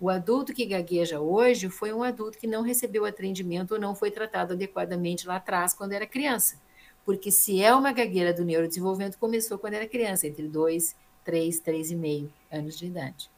[0.00, 4.12] O adulto que gagueja hoje foi um adulto que não recebeu atendimento ou não foi
[4.12, 6.60] tratado adequadamente lá atrás, quando era criança.
[7.04, 10.94] Porque se é uma gagueira do neurodesenvolvimento, começou quando era criança, entre 2,
[11.24, 13.35] 3, 3,5 anos de idade.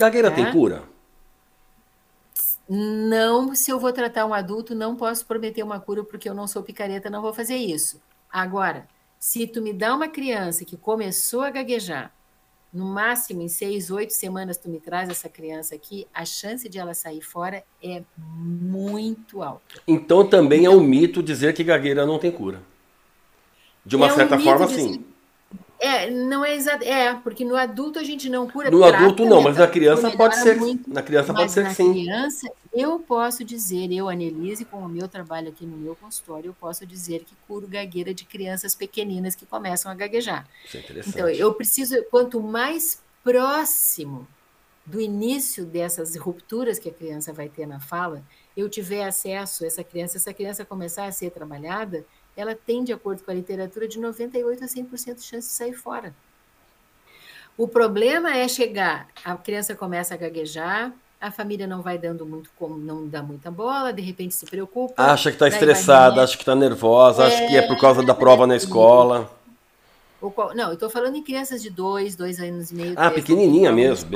[0.00, 0.82] Gagueira tem cura?
[2.66, 6.46] Não, se eu vou tratar um adulto, não posso prometer uma cura porque eu não
[6.46, 8.00] sou picareta, não vou fazer isso.
[8.32, 12.10] Agora, se tu me dá uma criança que começou a gaguejar,
[12.72, 16.78] no máximo em seis, oito semanas tu me traz essa criança aqui, a chance de
[16.78, 19.82] ela sair fora é muito alta.
[19.86, 22.62] Então também então, é um mito dizer que gagueira não tem cura.
[23.84, 25.04] De uma é certa um forma, sim.
[25.80, 26.84] É, não é exato.
[26.84, 28.70] É, porque no adulto a gente não cura.
[28.70, 30.56] No adulto não, mas na criança pode ser.
[30.56, 31.90] Muito, na criança pode ser na sim.
[31.90, 36.54] criança, eu posso dizer, eu, Anelise, com o meu trabalho aqui no meu consultório, eu
[36.54, 40.46] posso dizer que curo gagueira de crianças pequeninas que começam a gaguejar.
[40.66, 41.14] Isso é interessante.
[41.14, 44.28] Então, eu preciso, quanto mais próximo
[44.84, 48.22] do início dessas rupturas que a criança vai ter na fala,
[48.56, 52.04] eu tiver acesso a essa criança, essa criança começar a ser trabalhada,
[52.36, 55.74] ela tem, de acordo com a literatura, de 98% a 100% de chance de sair
[55.74, 56.14] fora.
[57.56, 62.50] O problema é chegar, a criança começa a gaguejar, a família não vai dando muito
[62.78, 64.94] não dá muita bola, de repente se preocupa.
[64.96, 68.14] Acha que está estressada, acha que está nervosa, é, acha que é por causa da
[68.14, 69.30] prova na escola.
[70.54, 72.94] Não, eu estou falando em crianças de dois, dois anos e meio.
[72.96, 74.10] Ah, pequenininha mesmo.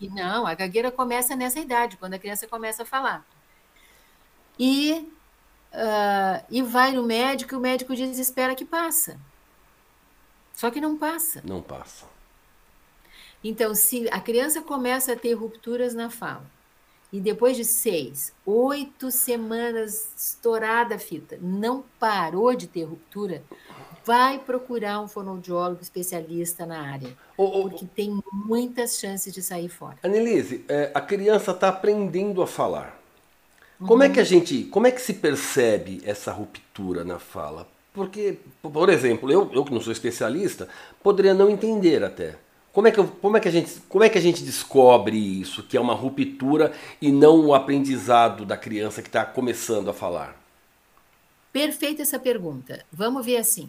[0.00, 3.24] Não, a gagueira começa nessa idade, quando a criança começa a falar.
[4.58, 5.08] E
[5.72, 9.18] uh, e vai no médico e o médico diz espera que passa.
[10.54, 11.42] Só que não passa.
[11.44, 12.04] Não passa.
[13.42, 16.44] Então, se a criança começa a ter rupturas na fala,
[17.12, 23.42] e depois de seis, oito semanas estourada a fita, não parou de ter ruptura,
[24.04, 29.98] vai procurar um fonoaudiólogo especialista na área, porque tem muitas chances de sair fora.
[30.02, 33.01] Anelise, é, a criança está aprendendo a falar.
[33.86, 37.66] Como é que a gente, como é que se percebe essa ruptura na fala?
[37.92, 40.68] Porque, por exemplo, eu, eu que não sou especialista,
[41.02, 42.36] poderia não entender até.
[42.72, 45.62] Como é, que, como, é que a gente, como é que a gente descobre isso,
[45.62, 50.40] que é uma ruptura e não o aprendizado da criança que está começando a falar?
[51.52, 52.82] Perfeita essa pergunta.
[52.90, 53.68] Vamos ver assim.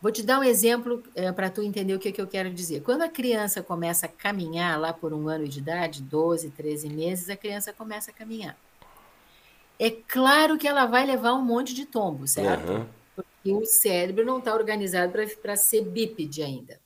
[0.00, 2.80] Vou te dar um exemplo é, para tu entender o que, que eu quero dizer.
[2.82, 7.28] Quando a criança começa a caminhar lá por um ano de idade, 12, 13 meses,
[7.28, 8.56] a criança começa a caminhar.
[9.78, 12.72] É claro que ela vai levar um monte de tombo, certo?
[12.72, 12.86] Uhum.
[13.14, 15.12] Porque o cérebro não está organizado
[15.42, 16.80] para ser bípede ainda.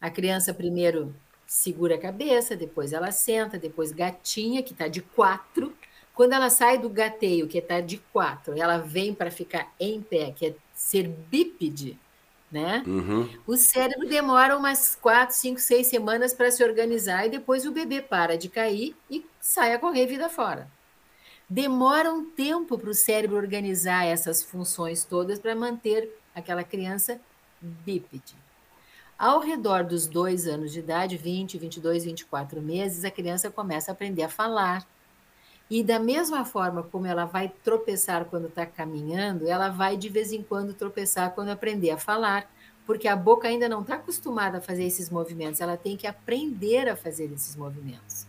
[0.00, 1.14] A criança primeiro
[1.46, 5.72] segura a cabeça, depois ela senta, depois gatinha, que está de quatro.
[6.14, 10.32] Quando ela sai do gateio, que está de quatro, ela vem para ficar em pé,
[10.32, 11.98] que é ser bípede,
[12.52, 12.84] né?
[12.86, 13.28] Uhum.
[13.46, 18.02] O cérebro demora umas quatro, cinco, seis semanas para se organizar e depois o bebê
[18.02, 20.68] para de cair e sai a correr vida fora
[21.54, 27.20] demora um tempo para o cérebro organizar essas funções todas para manter aquela criança
[27.62, 28.34] bípede.
[29.16, 33.94] Ao redor dos dois anos de idade, 20, 22, 24 meses, a criança começa a
[33.94, 34.84] aprender a falar.
[35.70, 40.32] E da mesma forma como ela vai tropeçar quando está caminhando, ela vai de vez
[40.32, 42.50] em quando tropeçar quando aprender a falar,
[42.84, 46.88] porque a boca ainda não está acostumada a fazer esses movimentos, ela tem que aprender
[46.88, 48.26] a fazer esses movimentos.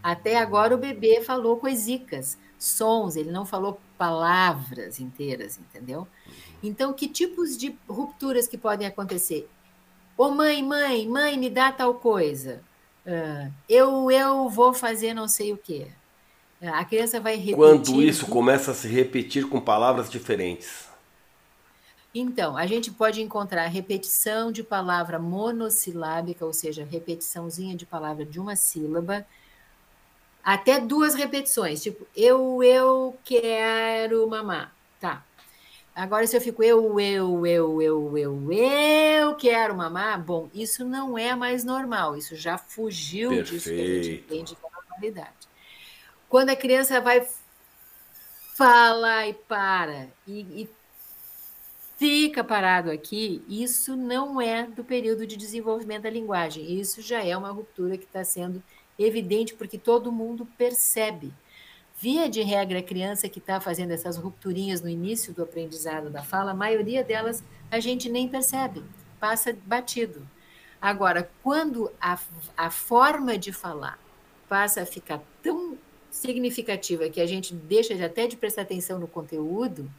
[0.00, 6.06] Até agora o bebê falou coisicas, sons, ele não falou palavras inteiras, entendeu?
[6.62, 9.48] Então, que tipos de rupturas que podem acontecer?
[10.16, 12.60] Ô oh, mãe, mãe, mãe, me dá tal coisa.
[13.06, 15.86] Uh, eu, eu vou fazer não sei o quê.
[16.60, 17.54] A criança vai repetir.
[17.54, 20.88] Quando isso começa a se repetir com palavras diferentes.
[22.12, 28.40] Então, a gente pode encontrar repetição de palavra monossilábica, ou seja, repetiçãozinha de palavra de
[28.40, 29.24] uma sílaba,
[30.42, 34.74] até duas repetições, tipo, eu, eu quero mamar.
[35.00, 35.24] Tá.
[35.94, 41.18] Agora, se eu fico eu, eu, eu, eu, eu, eu quero mamar, bom, isso não
[41.18, 43.50] é mais normal, isso já fugiu Perfeito.
[43.50, 45.48] disso que a gente entende normalidade.
[46.28, 47.26] Quando a criança vai
[48.54, 50.70] fala e para e, e
[51.96, 56.78] fica parado aqui, isso não é do período de desenvolvimento da linguagem.
[56.78, 58.62] Isso já é uma ruptura que está sendo
[58.98, 61.32] evidente porque todo mundo percebe.
[62.00, 66.22] Via de regra, a criança que está fazendo essas rupturinhas no início do aprendizado da
[66.22, 68.84] fala, a maioria delas a gente nem percebe,
[69.18, 70.26] passa batido.
[70.80, 72.18] Agora, quando a,
[72.56, 73.98] a forma de falar
[74.48, 75.76] passa a ficar tão
[76.10, 79.90] significativa que a gente deixa de até de prestar atenção no conteúdo,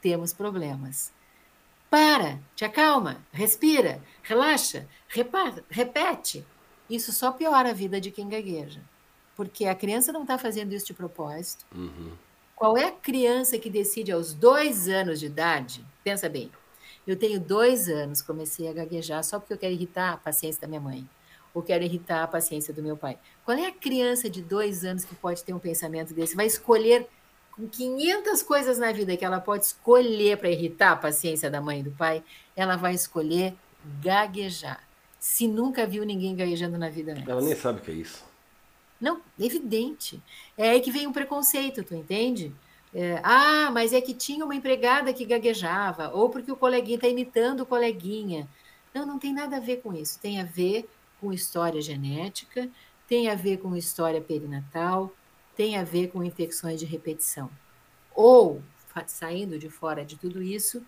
[0.00, 1.12] temos problemas.
[1.88, 4.88] Para, te acalma, respira, relaxa,
[5.68, 6.44] repete.
[6.88, 8.80] Isso só piora a vida de quem gagueja.
[9.36, 11.64] Porque a criança não está fazendo isso de propósito.
[11.74, 12.12] Uhum.
[12.54, 15.84] Qual é a criança que decide aos dois anos de idade?
[16.04, 16.50] Pensa bem,
[17.06, 20.68] eu tenho dois anos, comecei a gaguejar só porque eu quero irritar a paciência da
[20.68, 21.08] minha mãe
[21.52, 23.16] ou quero irritar a paciência do meu pai.
[23.44, 26.34] Qual é a criança de dois anos que pode ter um pensamento desse?
[26.34, 27.06] Vai escolher
[27.52, 31.80] com 500 coisas na vida que ela pode escolher para irritar a paciência da mãe
[31.80, 32.24] e do pai,
[32.56, 33.54] ela vai escolher
[34.02, 34.82] gaguejar.
[35.24, 37.26] Se nunca viu ninguém gaguejando na vida antes.
[37.26, 38.22] Ela nem sabe o que é isso.
[39.00, 40.22] Não, evidente.
[40.54, 42.54] É aí que vem um preconceito, tu entende?
[42.94, 47.08] É, ah, mas é que tinha uma empregada que gaguejava, ou porque o coleguinha está
[47.08, 48.46] imitando o coleguinha.
[48.92, 50.20] Não, não tem nada a ver com isso.
[50.20, 50.86] Tem a ver
[51.18, 52.68] com história genética,
[53.08, 55.10] tem a ver com história perinatal,
[55.56, 57.48] tem a ver com infecções de repetição.
[58.14, 58.62] Ou,
[59.06, 60.84] saindo de fora de tudo isso,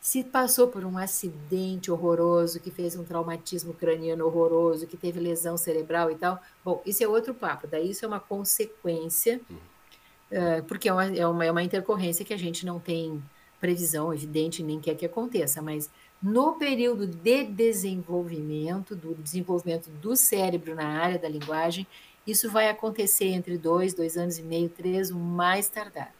[0.00, 5.58] se passou por um acidente horroroso, que fez um traumatismo craniano horroroso, que teve lesão
[5.58, 6.40] cerebral e tal.
[6.64, 11.26] Bom, isso é outro papo, daí isso é uma consequência, uh, porque é uma, é,
[11.26, 13.22] uma, é uma intercorrência que a gente não tem
[13.60, 15.90] previsão evidente, nem quer que aconteça, mas
[16.22, 21.86] no período de desenvolvimento, do desenvolvimento do cérebro na área da linguagem,
[22.26, 26.14] isso vai acontecer entre dois, dois anos e meio, três, o mais tardar.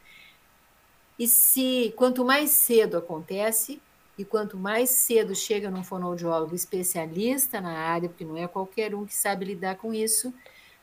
[1.21, 3.79] E se quanto mais cedo acontece,
[4.17, 9.05] e quanto mais cedo chega num fonoaudiólogo especialista na área, porque não é qualquer um
[9.05, 10.33] que sabe lidar com isso,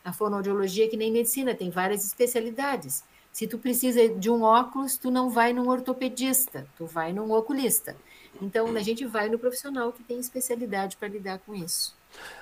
[0.06, 3.04] a fonoaudiologia é que nem medicina, tem várias especialidades.
[3.32, 7.98] Se tu precisa de um óculos, tu não vai num ortopedista, tu vai num oculista.
[8.40, 11.96] Então, a gente vai no profissional que tem especialidade para lidar com isso.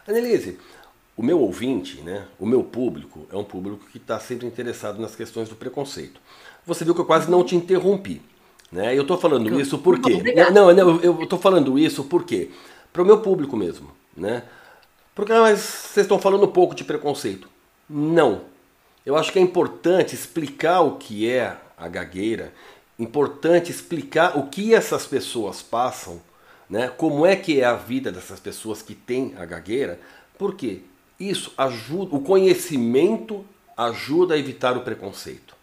[0.06, 0.60] Annelise,
[1.16, 5.16] o meu ouvinte, né, o meu público, é um público que está sempre interessado nas
[5.16, 6.20] questões do preconceito.
[6.66, 8.22] Você viu que eu quase não te interrompi.
[8.72, 8.98] Né?
[8.98, 10.22] Eu estou falando isso por quê?
[10.52, 12.50] Não, não, eu estou falando isso por quê?
[12.92, 13.92] Para o meu público mesmo.
[14.16, 14.44] Né?
[15.14, 17.48] Porque ah, mas vocês estão falando pouco de preconceito.
[17.90, 18.42] Não.
[19.06, 22.52] Eu acho que é importante explicar o que é a gagueira
[22.98, 26.22] importante explicar o que essas pessoas passam,
[26.70, 26.88] né?
[26.88, 30.00] como é que é a vida dessas pessoas que têm a gagueira,
[30.38, 30.82] porque
[31.20, 35.55] isso ajuda, o conhecimento ajuda a evitar o preconceito.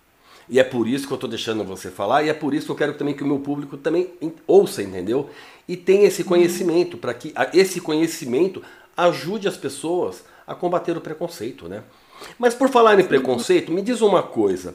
[0.53, 2.73] E é por isso que eu estou deixando você falar, e é por isso que
[2.73, 4.12] eu quero também que o meu público também
[4.47, 5.31] ouça, entendeu?
[5.67, 8.62] E tenha esse conhecimento, para que esse conhecimento
[8.95, 11.83] ajude as pessoas a combater o preconceito, né?
[12.38, 14.75] Mas por falar em preconceito, me diz uma coisa.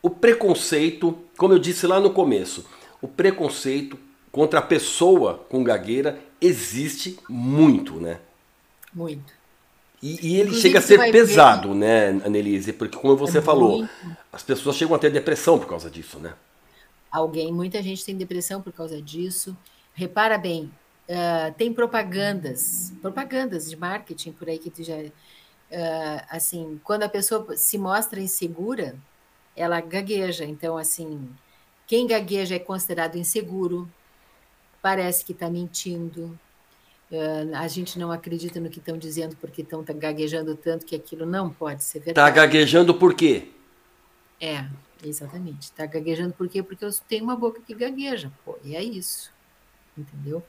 [0.00, 2.64] O preconceito, como eu disse lá no começo,
[3.02, 3.98] o preconceito
[4.32, 8.18] contra a pessoa com gagueira existe muito, né?
[8.94, 9.35] Muito.
[10.02, 11.74] E, e ele Inclusive, chega a ser pesado, ver...
[11.76, 12.72] né, Annelise?
[12.72, 13.90] Porque, como você é falou, muito.
[14.32, 16.34] as pessoas chegam a ter depressão por causa disso, né?
[17.10, 19.56] Alguém, muita gente tem depressão por causa disso.
[19.94, 20.70] Repara bem,
[21.08, 24.96] uh, tem propagandas, propagandas de marketing por aí que tu já.
[24.96, 25.12] Uh,
[26.30, 28.94] assim, quando a pessoa se mostra insegura,
[29.56, 30.44] ela gagueja.
[30.44, 31.28] Então, assim,
[31.86, 33.88] quem gagueja é considerado inseguro,
[34.82, 36.38] parece que está mentindo.
[37.10, 41.24] Uh, a gente não acredita no que estão dizendo porque estão gaguejando tanto que aquilo
[41.24, 42.28] não pode ser verdade.
[42.28, 43.50] Está gaguejando por quê?
[44.40, 44.64] É,
[45.04, 45.62] exatamente.
[45.62, 46.62] Está gaguejando por quê?
[46.62, 48.32] Porque eu tenho uma boca que gagueja.
[48.44, 49.32] Pô, e é isso.
[49.96, 50.42] Entendeu?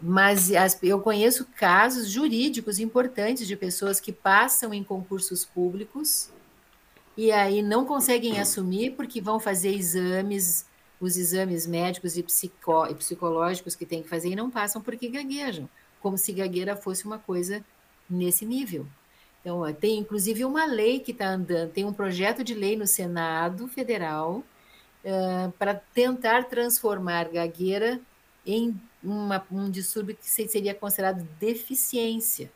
[0.00, 6.30] Mas as, eu conheço casos jurídicos importantes de pessoas que passam em concursos públicos
[7.16, 10.66] e aí não conseguem assumir porque vão fazer exames,
[11.00, 15.08] os exames médicos e, psico, e psicológicos que tem que fazer e não passam porque
[15.08, 15.68] gaguejam,
[16.04, 17.64] como se gagueira fosse uma coisa
[18.10, 18.86] nesse nível.
[19.40, 23.66] Então, tem inclusive uma lei que está andando, tem um projeto de lei no Senado
[23.68, 24.44] Federal
[25.02, 27.98] uh, para tentar transformar gagueira
[28.46, 32.52] em uma, um distúrbio que seria considerado deficiência.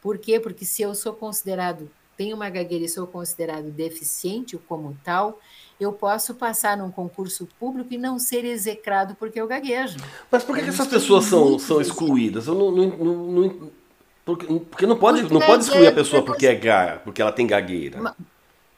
[0.00, 0.38] Por quê?
[0.38, 5.40] Porque se eu sou considerado, tenho uma gagueira e sou considerado deficiente como tal,
[5.80, 9.96] eu posso passar num concurso público e não ser execrado porque eu gaguejo.
[10.30, 12.46] Mas por que, que essas pessoas são, são excluídas?
[12.46, 13.70] Eu não, não, não, não
[14.24, 17.46] porque, porque não pode, porque não pode excluir a pessoa porque, é, porque ela tem
[17.46, 18.14] gagueira.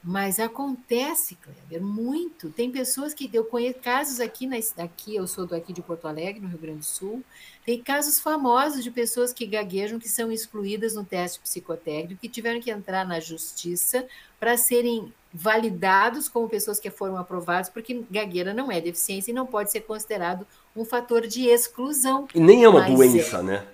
[0.03, 2.49] Mas acontece, Kleber, muito.
[2.51, 6.07] Tem pessoas que eu conheço casos aqui, na, aqui eu sou do aqui de Porto
[6.07, 7.25] Alegre, no Rio Grande do Sul.
[7.65, 12.61] Tem casos famosos de pessoas que gaguejam que são excluídas no teste psicotécnico, que tiveram
[12.61, 14.07] que entrar na justiça
[14.39, 19.45] para serem validados como pessoas que foram aprovadas, porque gagueira não é deficiência e não
[19.45, 22.27] pode ser considerado um fator de exclusão.
[22.35, 23.43] E nem é uma doença, é...
[23.43, 23.67] né?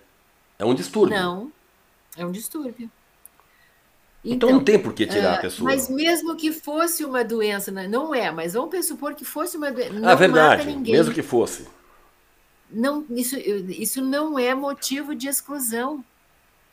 [0.59, 1.17] É um distúrbio.
[1.17, 1.53] Não,
[2.17, 2.91] é um distúrbio.
[4.25, 5.69] Então, então, não tem por que tirar a é, pessoa.
[5.71, 9.71] Mas mesmo que fosse uma doença, né, não é, mas vamos supor que fosse uma
[9.71, 9.93] doença.
[9.93, 11.67] Não ah, verdade, mesmo que fosse.
[12.71, 16.05] Não, isso, isso não é motivo de exclusão.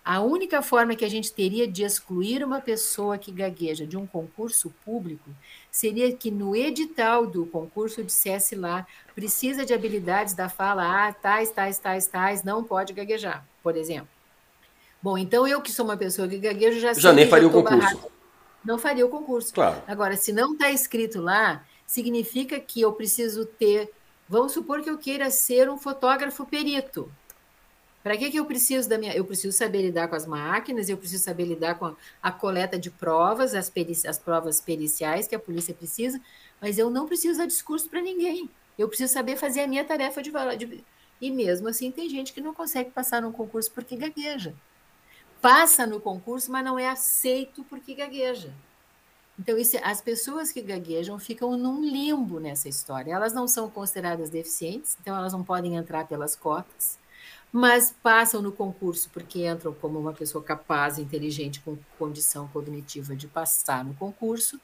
[0.09, 4.07] A única forma que a gente teria de excluir uma pessoa que gagueja de um
[4.07, 5.29] concurso público
[5.69, 11.51] seria que no edital do concurso dissesse lá, precisa de habilidades da fala, ah, tais,
[11.51, 14.07] tais, tais, tais, não pode gaguejar, por exemplo.
[14.99, 17.77] Bom, então eu que sou uma pessoa que gaguejo já Já nem faria o concurso.
[17.77, 18.11] Barrado.
[18.65, 19.53] Não faria o concurso.
[19.53, 19.79] Claro.
[19.85, 23.91] Agora, se não está escrito lá, significa que eu preciso ter.
[24.27, 27.11] Vamos supor que eu queira ser um fotógrafo perito.
[28.09, 29.13] Para que, que eu preciso da minha.
[29.13, 32.79] Eu preciso saber lidar com as máquinas, eu preciso saber lidar com a, a coleta
[32.79, 36.19] de provas, as, perici, as provas periciais que a polícia precisa,
[36.59, 38.49] mas eu não preciso dar discurso para ninguém.
[38.79, 40.83] Eu preciso saber fazer a minha tarefa de, de.
[41.21, 44.55] E mesmo assim, tem gente que não consegue passar num concurso porque gagueja
[45.39, 48.51] passa no concurso, mas não é aceito porque gagueja.
[49.37, 53.13] Então, isso, as pessoas que gaguejam ficam num limbo nessa história.
[53.13, 56.98] Elas não são consideradas deficientes, então elas não podem entrar pelas cotas,
[57.51, 63.27] mas passam no concurso porque entram como uma pessoa capaz, inteligente, com condição cognitiva de
[63.27, 64.59] passar no concurso,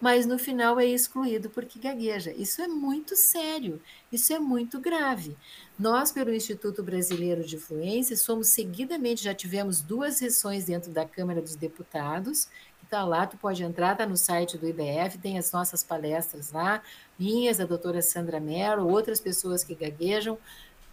[0.00, 2.32] mas no final é excluído porque gagueja.
[2.32, 3.80] Isso é muito sério,
[4.10, 5.36] isso é muito grave.
[5.78, 11.42] Nós, pelo Instituto Brasileiro de Fluência, somos seguidamente, já tivemos duas sessões dentro da Câmara
[11.42, 12.46] dos Deputados,
[12.78, 16.50] que está lá, tu pode entrar, está no site do IBF, tem as nossas palestras
[16.50, 16.82] lá,
[17.18, 20.38] minhas, a doutora Sandra Mero, outras pessoas que gaguejam,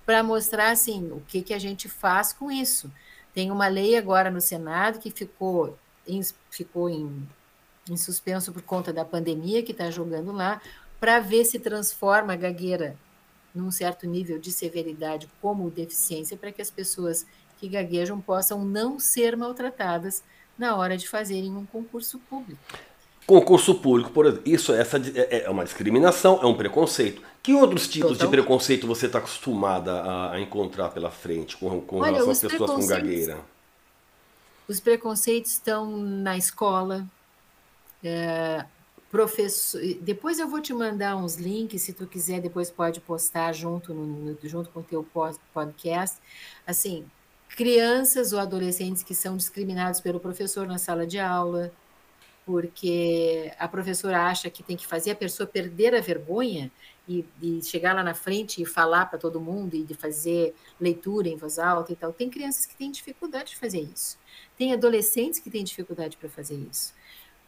[0.08, 2.92] para mostrar assim, o que, que a gente faz com isso.
[3.32, 5.78] Tem uma lei agora no Senado que ficou
[6.08, 7.28] em, ficou em
[7.90, 10.62] em suspenso por conta da pandemia que está jogando lá,
[11.00, 12.98] para ver se transforma a gagueira
[13.54, 17.26] num certo nível de severidade como deficiência, para que as pessoas
[17.58, 20.24] que gaguejam possam não ser maltratadas
[20.58, 22.62] na hora de fazerem um concurso público.
[23.28, 27.22] Concurso público, por exemplo, isso essa é, é uma discriminação, é um preconceito.
[27.44, 31.98] Que outros tipos de preconceito você está acostumada a, a, encontrar pela frente com, com
[31.98, 33.38] Olha, relação às pessoas com gagueira?
[34.66, 37.06] Os preconceitos estão na escola,
[38.02, 38.64] é,
[39.12, 43.94] professor, depois eu vou te mandar uns links, se tu quiser, depois pode postar junto,
[43.94, 45.06] no, junto com o teu
[45.54, 46.18] podcast.
[46.66, 47.06] Assim,
[47.50, 51.74] crianças ou adolescentes que são discriminados pelo professor na sala de aula,
[52.48, 56.72] porque a professora acha que tem que fazer a pessoa perder a vergonha
[57.06, 61.28] e, e chegar lá na frente e falar para todo mundo e de fazer leitura
[61.28, 62.14] em voz alta e tal.
[62.14, 64.18] Tem crianças que têm dificuldade de fazer isso.
[64.58, 66.94] Tem adolescentes que têm dificuldade para fazer isso.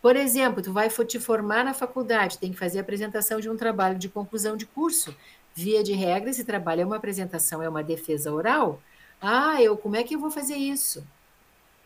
[0.02, 3.56] Por exemplo, tu vai te formar na faculdade, tem que fazer a apresentação de um
[3.56, 5.16] trabalho de conclusão de curso.
[5.56, 8.82] Via de regra, esse trabalho é uma apresentação, é uma defesa oral.
[9.22, 11.08] Ah, eu como é que eu vou fazer isso?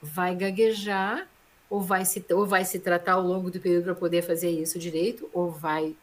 [0.02, 1.28] Vai gaguejar
[1.74, 4.78] ou vai se, ou vai se tratar ao longo do período para poder fazer isso
[4.78, 5.96] direito, ou vai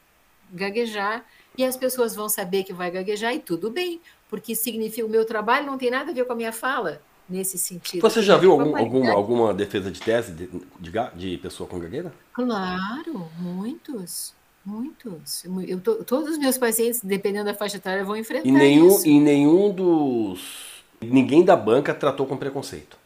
[0.53, 1.25] gaguejar
[1.57, 5.25] e as pessoas vão saber que vai gaguejar e tudo bem, porque significa o meu
[5.25, 8.01] trabalho não tem nada a ver com a minha fala nesse sentido.
[8.01, 10.49] Você já viu algum, alguma, alguma defesa de tese de,
[10.81, 12.13] de, de, pessoa com gagueira?
[12.33, 14.35] Claro, muitos.
[14.67, 15.45] Muitos.
[15.69, 19.07] Eu tô, todos os meus pacientes, dependendo da faixa etária, vão enfrentar e nenhum, isso.
[19.07, 20.83] E nenhum dos.
[21.01, 23.00] Ninguém da banca tratou com preconceito.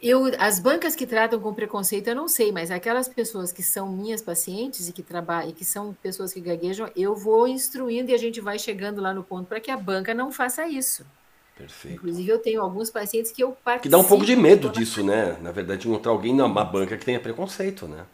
[0.00, 3.88] Eu, as bancas que tratam com preconceito, eu não sei, mas aquelas pessoas que são
[3.88, 8.14] minhas pacientes e que trabalham, e que são pessoas que gaguejam, eu vou instruindo e
[8.14, 11.04] a gente vai chegando lá no ponto para que a banca não faça isso.
[11.56, 11.96] Perfeito.
[11.96, 13.82] Inclusive, eu tenho alguns pacientes que eu participo.
[13.82, 15.36] Que dá um pouco de medo disso, né?
[15.42, 18.06] Na verdade, encontrar alguém numa banca que tenha preconceito, né?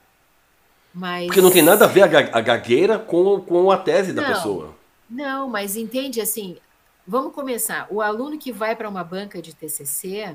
[0.95, 1.27] Mas...
[1.27, 4.75] Porque não tem nada a ver a gagueira com, com a tese da não, pessoa.
[5.11, 6.57] Não, mas entende assim,
[7.07, 7.87] vamos começar.
[7.91, 10.35] O aluno que vai para uma banca de TCC,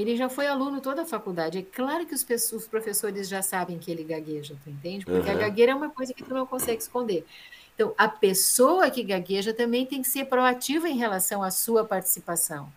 [0.00, 1.58] ele já foi aluno toda a faculdade.
[1.58, 5.04] É claro que os, os professores já sabem que ele gagueja, tu entende?
[5.04, 5.36] Porque uhum.
[5.36, 7.24] a gagueira é uma coisa que tu não consegue esconder.
[7.74, 12.72] Então, a pessoa que gagueja também tem que ser proativa em relação à sua participação.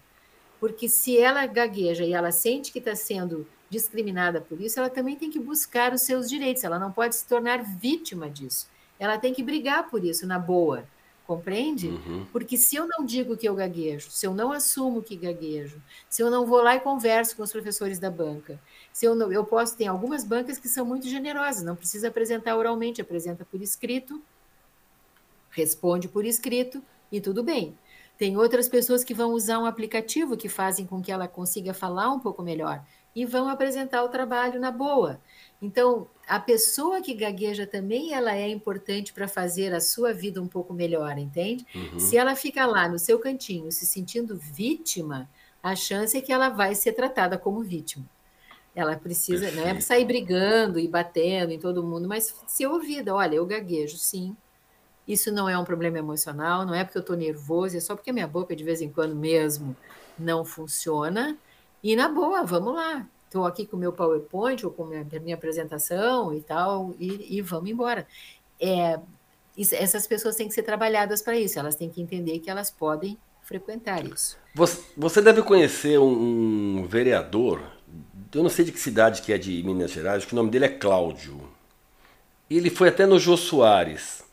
[0.59, 5.15] Porque se ela gagueja e ela sente que está sendo discriminada por isso, ela também
[5.15, 6.63] tem que buscar os seus direitos.
[6.63, 8.68] Ela não pode se tornar vítima disso.
[8.99, 10.84] Ela tem que brigar por isso, na boa.
[11.28, 11.89] Compreende?
[11.89, 12.25] Uhum.
[12.32, 16.23] Porque se eu não digo que eu gaguejo, se eu não assumo que gaguejo, se
[16.23, 18.57] eu não vou lá e converso com os professores da banca,
[18.93, 22.55] se eu não, eu posso ter algumas bancas que são muito generosas, não precisa apresentar
[22.55, 24.21] oralmente, apresenta por escrito,
[25.51, 27.78] responde por escrito e tudo bem.
[28.18, 32.11] Tem outras pessoas que vão usar um aplicativo que fazem com que ela consiga falar
[32.11, 32.84] um pouco melhor
[33.15, 35.20] e vão apresentar o trabalho na boa.
[35.61, 40.47] Então, a pessoa que gagueja também ela é importante para fazer a sua vida um
[40.47, 41.65] pouco melhor, entende?
[41.74, 41.99] Uhum.
[41.99, 45.30] Se ela fica lá no seu cantinho se sentindo vítima,
[45.61, 48.05] a chance é que ela vai ser tratada como vítima.
[48.76, 49.65] Ela precisa, Perfeito.
[49.65, 53.15] não é sair brigando e batendo em todo mundo, mas ser ouvida.
[53.15, 54.36] Olha, eu gaguejo, sim.
[55.08, 58.12] Isso não é um problema emocional, não é porque eu estou nervoso, é só porque
[58.12, 59.76] minha boca de vez em quando mesmo
[60.20, 61.38] não funciona.
[61.82, 65.05] E na boa, vamos lá estou aqui com o meu PowerPoint ou com a minha,
[65.22, 68.08] minha apresentação e tal, e, e vamos embora.
[68.60, 68.99] É,
[69.58, 73.18] essas pessoas têm que ser trabalhadas para isso, elas têm que entender que elas podem
[73.43, 74.38] frequentar isso.
[74.55, 77.62] Você, você deve conhecer um, um, vereador,
[78.34, 80.66] eu não sei de que cidade que é de Minas Gerais, que o nome dele
[80.66, 81.39] é Cláudio.
[82.49, 84.24] Ele foi até no Jô Soares,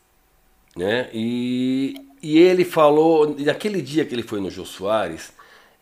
[0.76, 1.08] né?
[1.12, 5.32] E, e ele falou, naquele dia que ele foi no Jô Soares,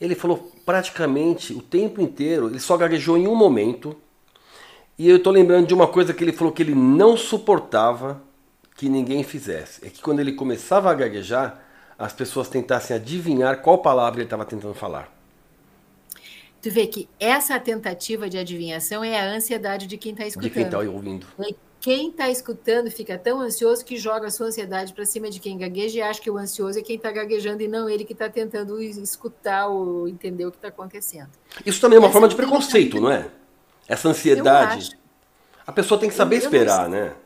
[0.01, 3.97] ele falou praticamente o tempo inteiro, ele só gaguejou em um momento.
[4.99, 8.23] E eu estou lembrando de uma coisa que ele falou que ele não suportava
[8.77, 9.85] que ninguém fizesse.
[9.87, 11.63] É que quando ele começava a gaguejar,
[11.99, 15.13] as pessoas tentassem adivinhar qual palavra ele estava tentando falar.
[16.61, 20.49] Tu vê que essa tentativa de adivinhação é a ansiedade de quem está escutando.
[20.49, 21.27] De quem está ouvindo.
[21.83, 25.59] Quem está escutando fica tão ansioso que joga a sua ansiedade para cima de quem
[25.59, 28.29] gagueja e acha que o ansioso é quem está gaguejando e não ele que está
[28.29, 31.31] tentando escutar ou entender o que está acontecendo.
[31.67, 33.29] Isso também é uma Essa forma de preconceito, não é?
[33.89, 34.97] Essa ansiedade.
[35.67, 37.17] A pessoa tem que saber esperar, né?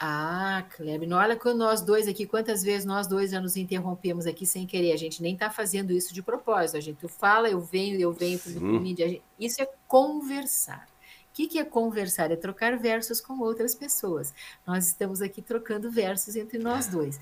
[0.00, 4.44] Ah, Kleber, olha com nós dois aqui, quantas vezes nós dois já nos interrompemos aqui
[4.44, 4.90] sem querer.
[4.90, 6.76] A gente nem está fazendo isso de propósito.
[6.76, 9.20] A gente fala, eu venho, eu venho para mídia.
[9.38, 10.88] Isso é conversar.
[11.34, 12.30] O que, que é conversar?
[12.30, 14.32] É trocar versos com outras pessoas.
[14.64, 17.16] Nós estamos aqui trocando versos entre nós dois.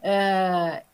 [0.00, 0.84] Uh,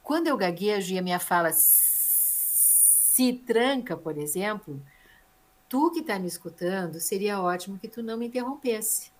[0.00, 4.80] quando eu gaguejo e a minha fala se tranca, por exemplo,
[5.68, 9.10] tu que está me escutando, seria ótimo que tu não me interrompesse.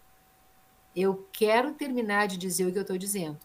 [0.94, 3.40] Eu quero terminar de dizer o que eu estou dizendo.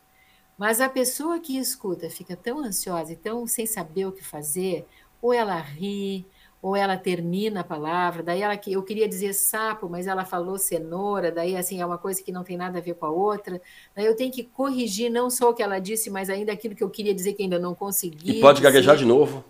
[0.55, 4.87] Mas a pessoa que escuta fica tão ansiosa e tão sem saber o que fazer,
[5.19, 6.23] ou ela ri,
[6.63, 11.29] ou ela termina a palavra, daí ela eu queria dizer sapo, mas ela falou cenoura,
[11.29, 13.61] daí assim é uma coisa que não tem nada a ver com a outra.
[13.93, 16.81] Daí eu tenho que corrigir não só o que ela disse, mas ainda aquilo que
[16.81, 18.37] eu queria dizer que ainda não consegui.
[18.37, 18.71] E pode dizer.
[18.71, 19.43] gaguejar de novo.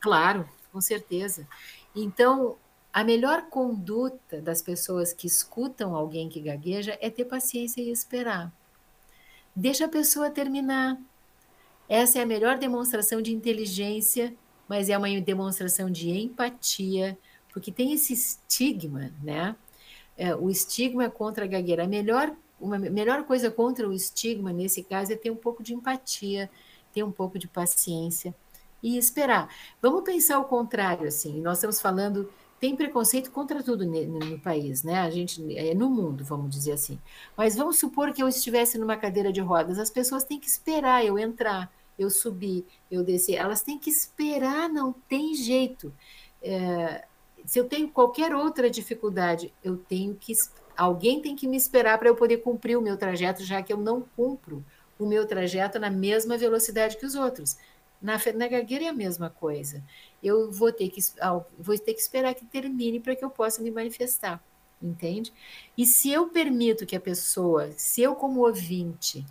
[0.00, 1.46] Claro, com certeza.
[1.94, 2.56] Então,
[2.90, 8.50] a melhor conduta das pessoas que escutam alguém que gagueja é ter paciência e esperar.
[9.54, 10.98] Deixa a pessoa terminar.
[11.86, 14.34] Essa é a melhor demonstração de inteligência
[14.68, 17.18] mas é uma demonstração de empatia,
[17.52, 19.56] porque tem esse estigma, né?
[20.16, 21.84] É, o estigma contra a gagueira.
[21.84, 25.74] A melhor, uma melhor coisa contra o estigma, nesse caso, é ter um pouco de
[25.74, 26.50] empatia,
[26.92, 28.34] ter um pouco de paciência
[28.82, 29.48] e esperar.
[29.80, 31.40] Vamos pensar o contrário, assim.
[31.40, 32.28] Nós estamos falando
[32.60, 35.00] tem preconceito contra tudo no, país, né?
[35.00, 36.98] A gente é no mundo, vamos dizer assim.
[37.36, 41.04] Mas vamos supor que eu estivesse numa cadeira de rodas, as pessoas têm que esperar
[41.04, 43.34] eu entrar eu subir, eu descer.
[43.34, 45.92] Elas têm que esperar, não tem jeito.
[46.42, 47.04] É,
[47.44, 50.32] se eu tenho qualquer outra dificuldade, eu tenho que.
[50.76, 53.78] Alguém tem que me esperar para eu poder cumprir o meu trajeto, já que eu
[53.78, 54.64] não cumpro
[54.98, 57.56] o meu trajeto na mesma velocidade que os outros.
[58.00, 59.82] Na, na gagueira é a mesma coisa.
[60.22, 61.00] Eu vou ter que,
[61.58, 64.42] vou ter que esperar que termine para que eu possa me manifestar,
[64.80, 65.32] entende?
[65.76, 69.26] E se eu permito que a pessoa, se eu como ouvinte,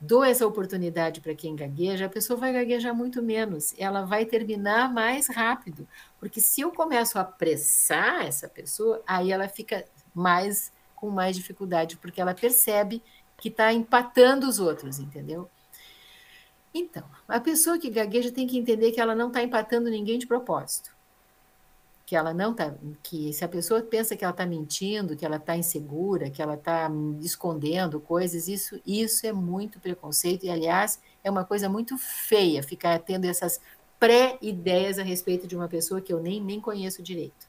[0.00, 4.92] dou essa oportunidade para quem gagueja, a pessoa vai gaguejar muito menos, ela vai terminar
[4.92, 5.86] mais rápido,
[6.20, 9.84] porque se eu começo a apressar essa pessoa, aí ela fica
[10.14, 13.02] mais com mais dificuldade, porque ela percebe
[13.36, 15.48] que está empatando os outros, entendeu?
[16.74, 20.26] Então, a pessoa que gagueja tem que entender que ela não está empatando ninguém de
[20.26, 20.90] propósito.
[22.08, 25.36] Que ela não tá, que se a pessoa pensa que ela está mentindo, que ela
[25.36, 26.90] está insegura, que ela está
[27.20, 32.98] escondendo coisas, isso, isso é muito preconceito e, aliás, é uma coisa muito feia ficar
[33.00, 33.60] tendo essas
[34.00, 37.46] pré-ideias a respeito de uma pessoa que eu nem, nem conheço direito.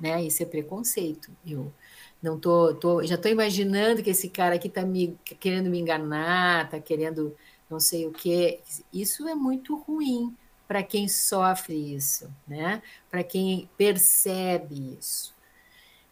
[0.00, 0.24] Né?
[0.24, 1.30] Isso é preconceito.
[1.46, 1.72] Eu
[2.20, 6.64] não tô, tô já estou imaginando que esse cara aqui está me querendo me enganar,
[6.64, 7.36] está querendo
[7.70, 8.60] não sei o quê.
[8.92, 10.36] Isso é muito ruim
[10.70, 12.80] para quem sofre isso, né?
[13.10, 15.34] Para quem percebe isso.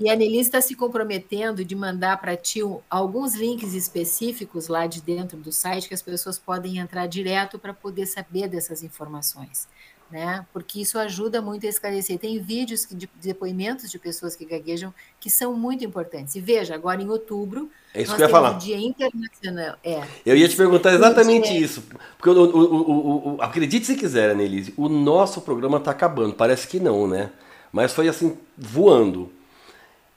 [0.00, 5.02] E a Nelise está se comprometendo de mandar para ti alguns links específicos lá de
[5.02, 9.66] dentro do site que as pessoas podem entrar direto para poder saber dessas informações
[10.10, 10.44] né?
[10.52, 12.18] Porque isso ajuda muito a esclarecer.
[12.18, 16.34] Tem vídeos de depoimentos de pessoas que gaguejam que são muito importantes.
[16.34, 18.58] E veja, agora em outubro, é isso que eu ia falar.
[18.58, 19.76] Dia Internacional.
[19.84, 20.02] É.
[20.24, 21.82] Eu ia te perguntar exatamente isso.
[22.16, 26.34] Porque o, o, o, acredite se quiser, Annelise, o nosso programa está acabando.
[26.34, 27.30] Parece que não, né?
[27.70, 29.30] Mas foi assim, voando.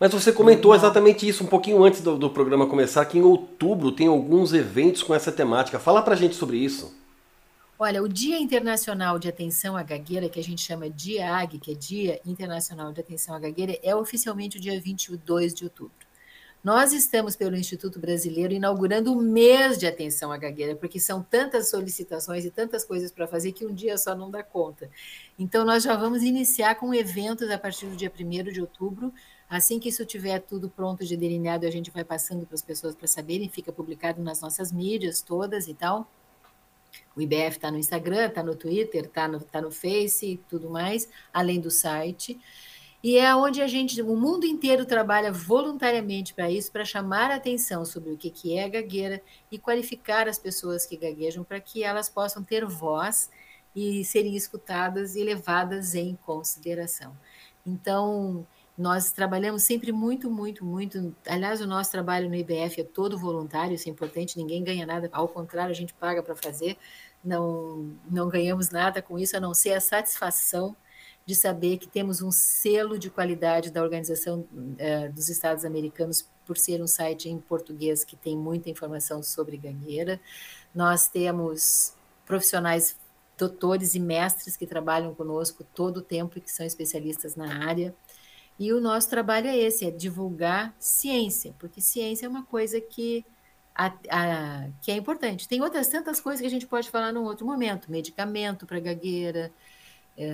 [0.01, 3.91] Mas você comentou exatamente isso um pouquinho antes do, do programa começar, que em outubro
[3.91, 5.79] tem alguns eventos com essa temática.
[5.79, 6.91] Fala pra gente sobre isso.
[7.77, 11.75] Olha, o Dia Internacional de Atenção à Gagueira, que a gente chama DIAG, que é
[11.75, 15.93] Dia Internacional de Atenção à Gagueira, é oficialmente o dia 22 de outubro.
[16.63, 21.71] Nós estamos, pelo Instituto Brasileiro, inaugurando o mês de atenção à gagueira, porque são tantas
[21.71, 24.87] solicitações e tantas coisas para fazer que um dia só não dá conta.
[25.39, 29.11] Então, nós já vamos iniciar com eventos a partir do dia 1 de outubro.
[29.51, 32.95] Assim que isso tiver tudo pronto de delineado, a gente vai passando para as pessoas
[32.95, 36.09] para saberem, fica publicado nas nossas mídias todas e tal.
[37.13, 40.69] O IBF está no Instagram, está no Twitter, está no, tá no Face e tudo
[40.69, 42.39] mais, além do site.
[43.03, 47.35] E é onde a gente, o mundo inteiro trabalha voluntariamente para isso, para chamar a
[47.35, 49.21] atenção sobre o que, que é gagueira
[49.51, 53.29] e qualificar as pessoas que gaguejam para que elas possam ter voz
[53.75, 57.17] e serem escutadas e levadas em consideração.
[57.65, 58.47] Então,
[58.77, 61.15] nós trabalhamos sempre muito, muito, muito.
[61.27, 65.09] Aliás, o nosso trabalho no IBF é todo voluntário, isso é importante, ninguém ganha nada,
[65.11, 66.77] ao contrário, a gente paga para fazer,
[67.23, 70.75] não, não ganhamos nada com isso, a não ser a satisfação
[71.25, 74.45] de saber que temos um selo de qualidade da Organização
[74.77, 79.55] eh, dos Estados Americanos, por ser um site em português que tem muita informação sobre
[79.55, 80.19] gangueira.
[80.73, 81.93] Nós temos
[82.25, 82.97] profissionais
[83.37, 87.93] doutores e mestres que trabalham conosco todo o tempo e que são especialistas na área.
[88.61, 93.25] E o nosso trabalho é esse, é divulgar ciência, porque ciência é uma coisa que,
[93.73, 95.47] a, a, que é importante.
[95.47, 99.51] Tem outras tantas coisas que a gente pode falar num outro momento, medicamento para gagueira,
[100.15, 100.31] é,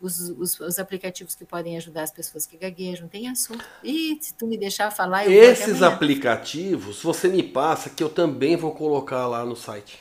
[0.00, 3.64] os, os, os, aplicativos que podem ajudar as pessoas que gaguejam, tem assunto.
[3.82, 8.54] E se tu me deixar falar, eu Esses aplicativos, você me passa que eu também
[8.54, 10.00] vou colocar lá no site.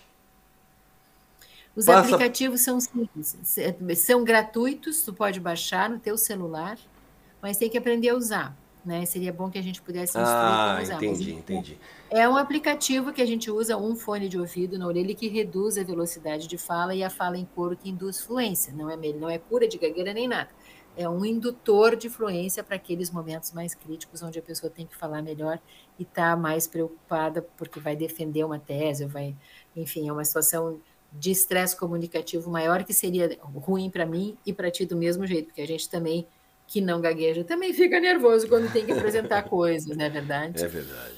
[1.76, 2.02] Os Passa...
[2.02, 3.36] aplicativos são simples,
[3.98, 6.78] são gratuitos, tu pode baixar no teu celular
[7.42, 8.58] mas tem que aprender a usar.
[8.86, 9.04] Né?
[9.04, 10.96] Seria bom que a gente pudesse instruir ah, usar.
[10.98, 11.80] Entendi, mas, entendi.
[12.12, 15.76] É um aplicativo que a gente usa um fone de ouvido na orelha que reduz
[15.80, 18.72] a velocidade de fala e a fala em coro que induz fluência.
[18.74, 20.50] Não é, não é cura de gagueira nem nada.
[20.96, 24.96] é um indutor de fluência para aqueles momentos mais críticos onde a pessoa tem que
[24.96, 25.60] falar melhor
[26.00, 29.36] e está mais preocupada porque vai defender uma tese, vai,
[29.76, 30.80] enfim, é uma situação
[31.12, 35.48] de estresse comunicativo maior que seria ruim para mim e para ti do mesmo jeito,
[35.48, 36.28] porque a gente também
[36.68, 40.64] que não gagueja também fica nervoso quando tem que apresentar coisas, não é verdade?
[40.64, 41.16] É verdade.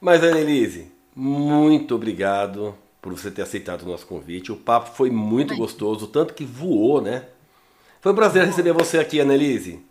[0.00, 4.52] Mas Annelise, muito obrigado por você ter aceitado o nosso convite.
[4.52, 5.58] O papo foi muito Ai.
[5.58, 7.24] gostoso, tanto que voou, né?
[8.00, 9.84] Foi um prazer receber você aqui, Annelise.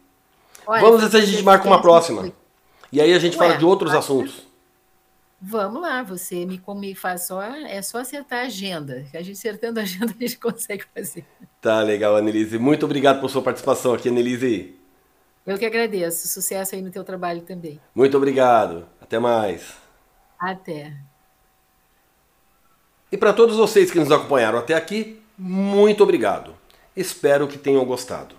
[0.65, 2.31] Olha, Vamos ver se a gente marca uma próxima.
[2.91, 4.50] E aí a gente Ué, fala de outros assuntos.
[5.43, 9.07] Vamos lá, você me, me faz só, é só acertar a agenda.
[9.11, 11.25] A gente acertando a agenda a gente consegue fazer.
[11.59, 12.59] Tá legal, Annelise.
[12.59, 14.75] Muito obrigado por sua participação aqui, Annelise.
[15.47, 16.27] Eu que agradeço.
[16.27, 17.79] Sucesso aí no teu trabalho também.
[17.95, 18.85] Muito obrigado.
[19.01, 19.73] Até mais.
[20.39, 20.93] Até.
[23.11, 26.55] E para todos vocês que nos acompanharam até aqui, muito obrigado.
[26.95, 28.35] Espero que tenham gostado.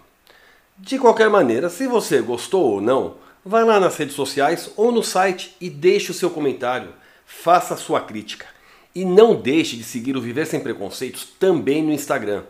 [0.79, 5.03] De qualquer maneira, se você gostou ou não, Vai lá nas redes sociais ou no
[5.03, 6.91] site e deixe o seu comentário,
[7.27, 8.47] faça a sua crítica.
[8.95, 12.45] E não deixe de seguir o Viver Sem Preconceitos também no Instagram.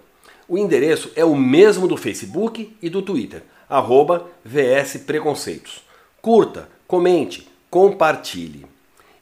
[0.47, 5.83] O endereço é o mesmo do Facebook e do Twitter, arroba VS Preconceitos.
[6.21, 8.67] Curta, comente, compartilhe.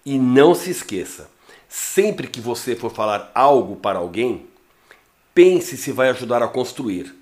[0.05, 1.31] E não se esqueça,
[1.69, 4.47] sempre que você for falar algo para alguém,
[5.33, 7.15] pense se vai ajudar a construir.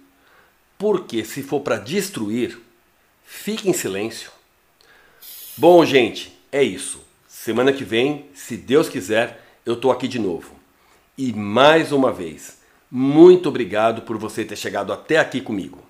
[0.79, 2.59] Porque se for para destruir,
[3.27, 4.38] fique em silêncio.
[5.59, 7.01] Bom, gente, é isso.
[7.29, 10.53] Semana que vem, se Deus quiser, eu tô aqui de novo.
[11.17, 15.83] E mais uma vez, muito obrigado por você ter chegado até aqui comigo.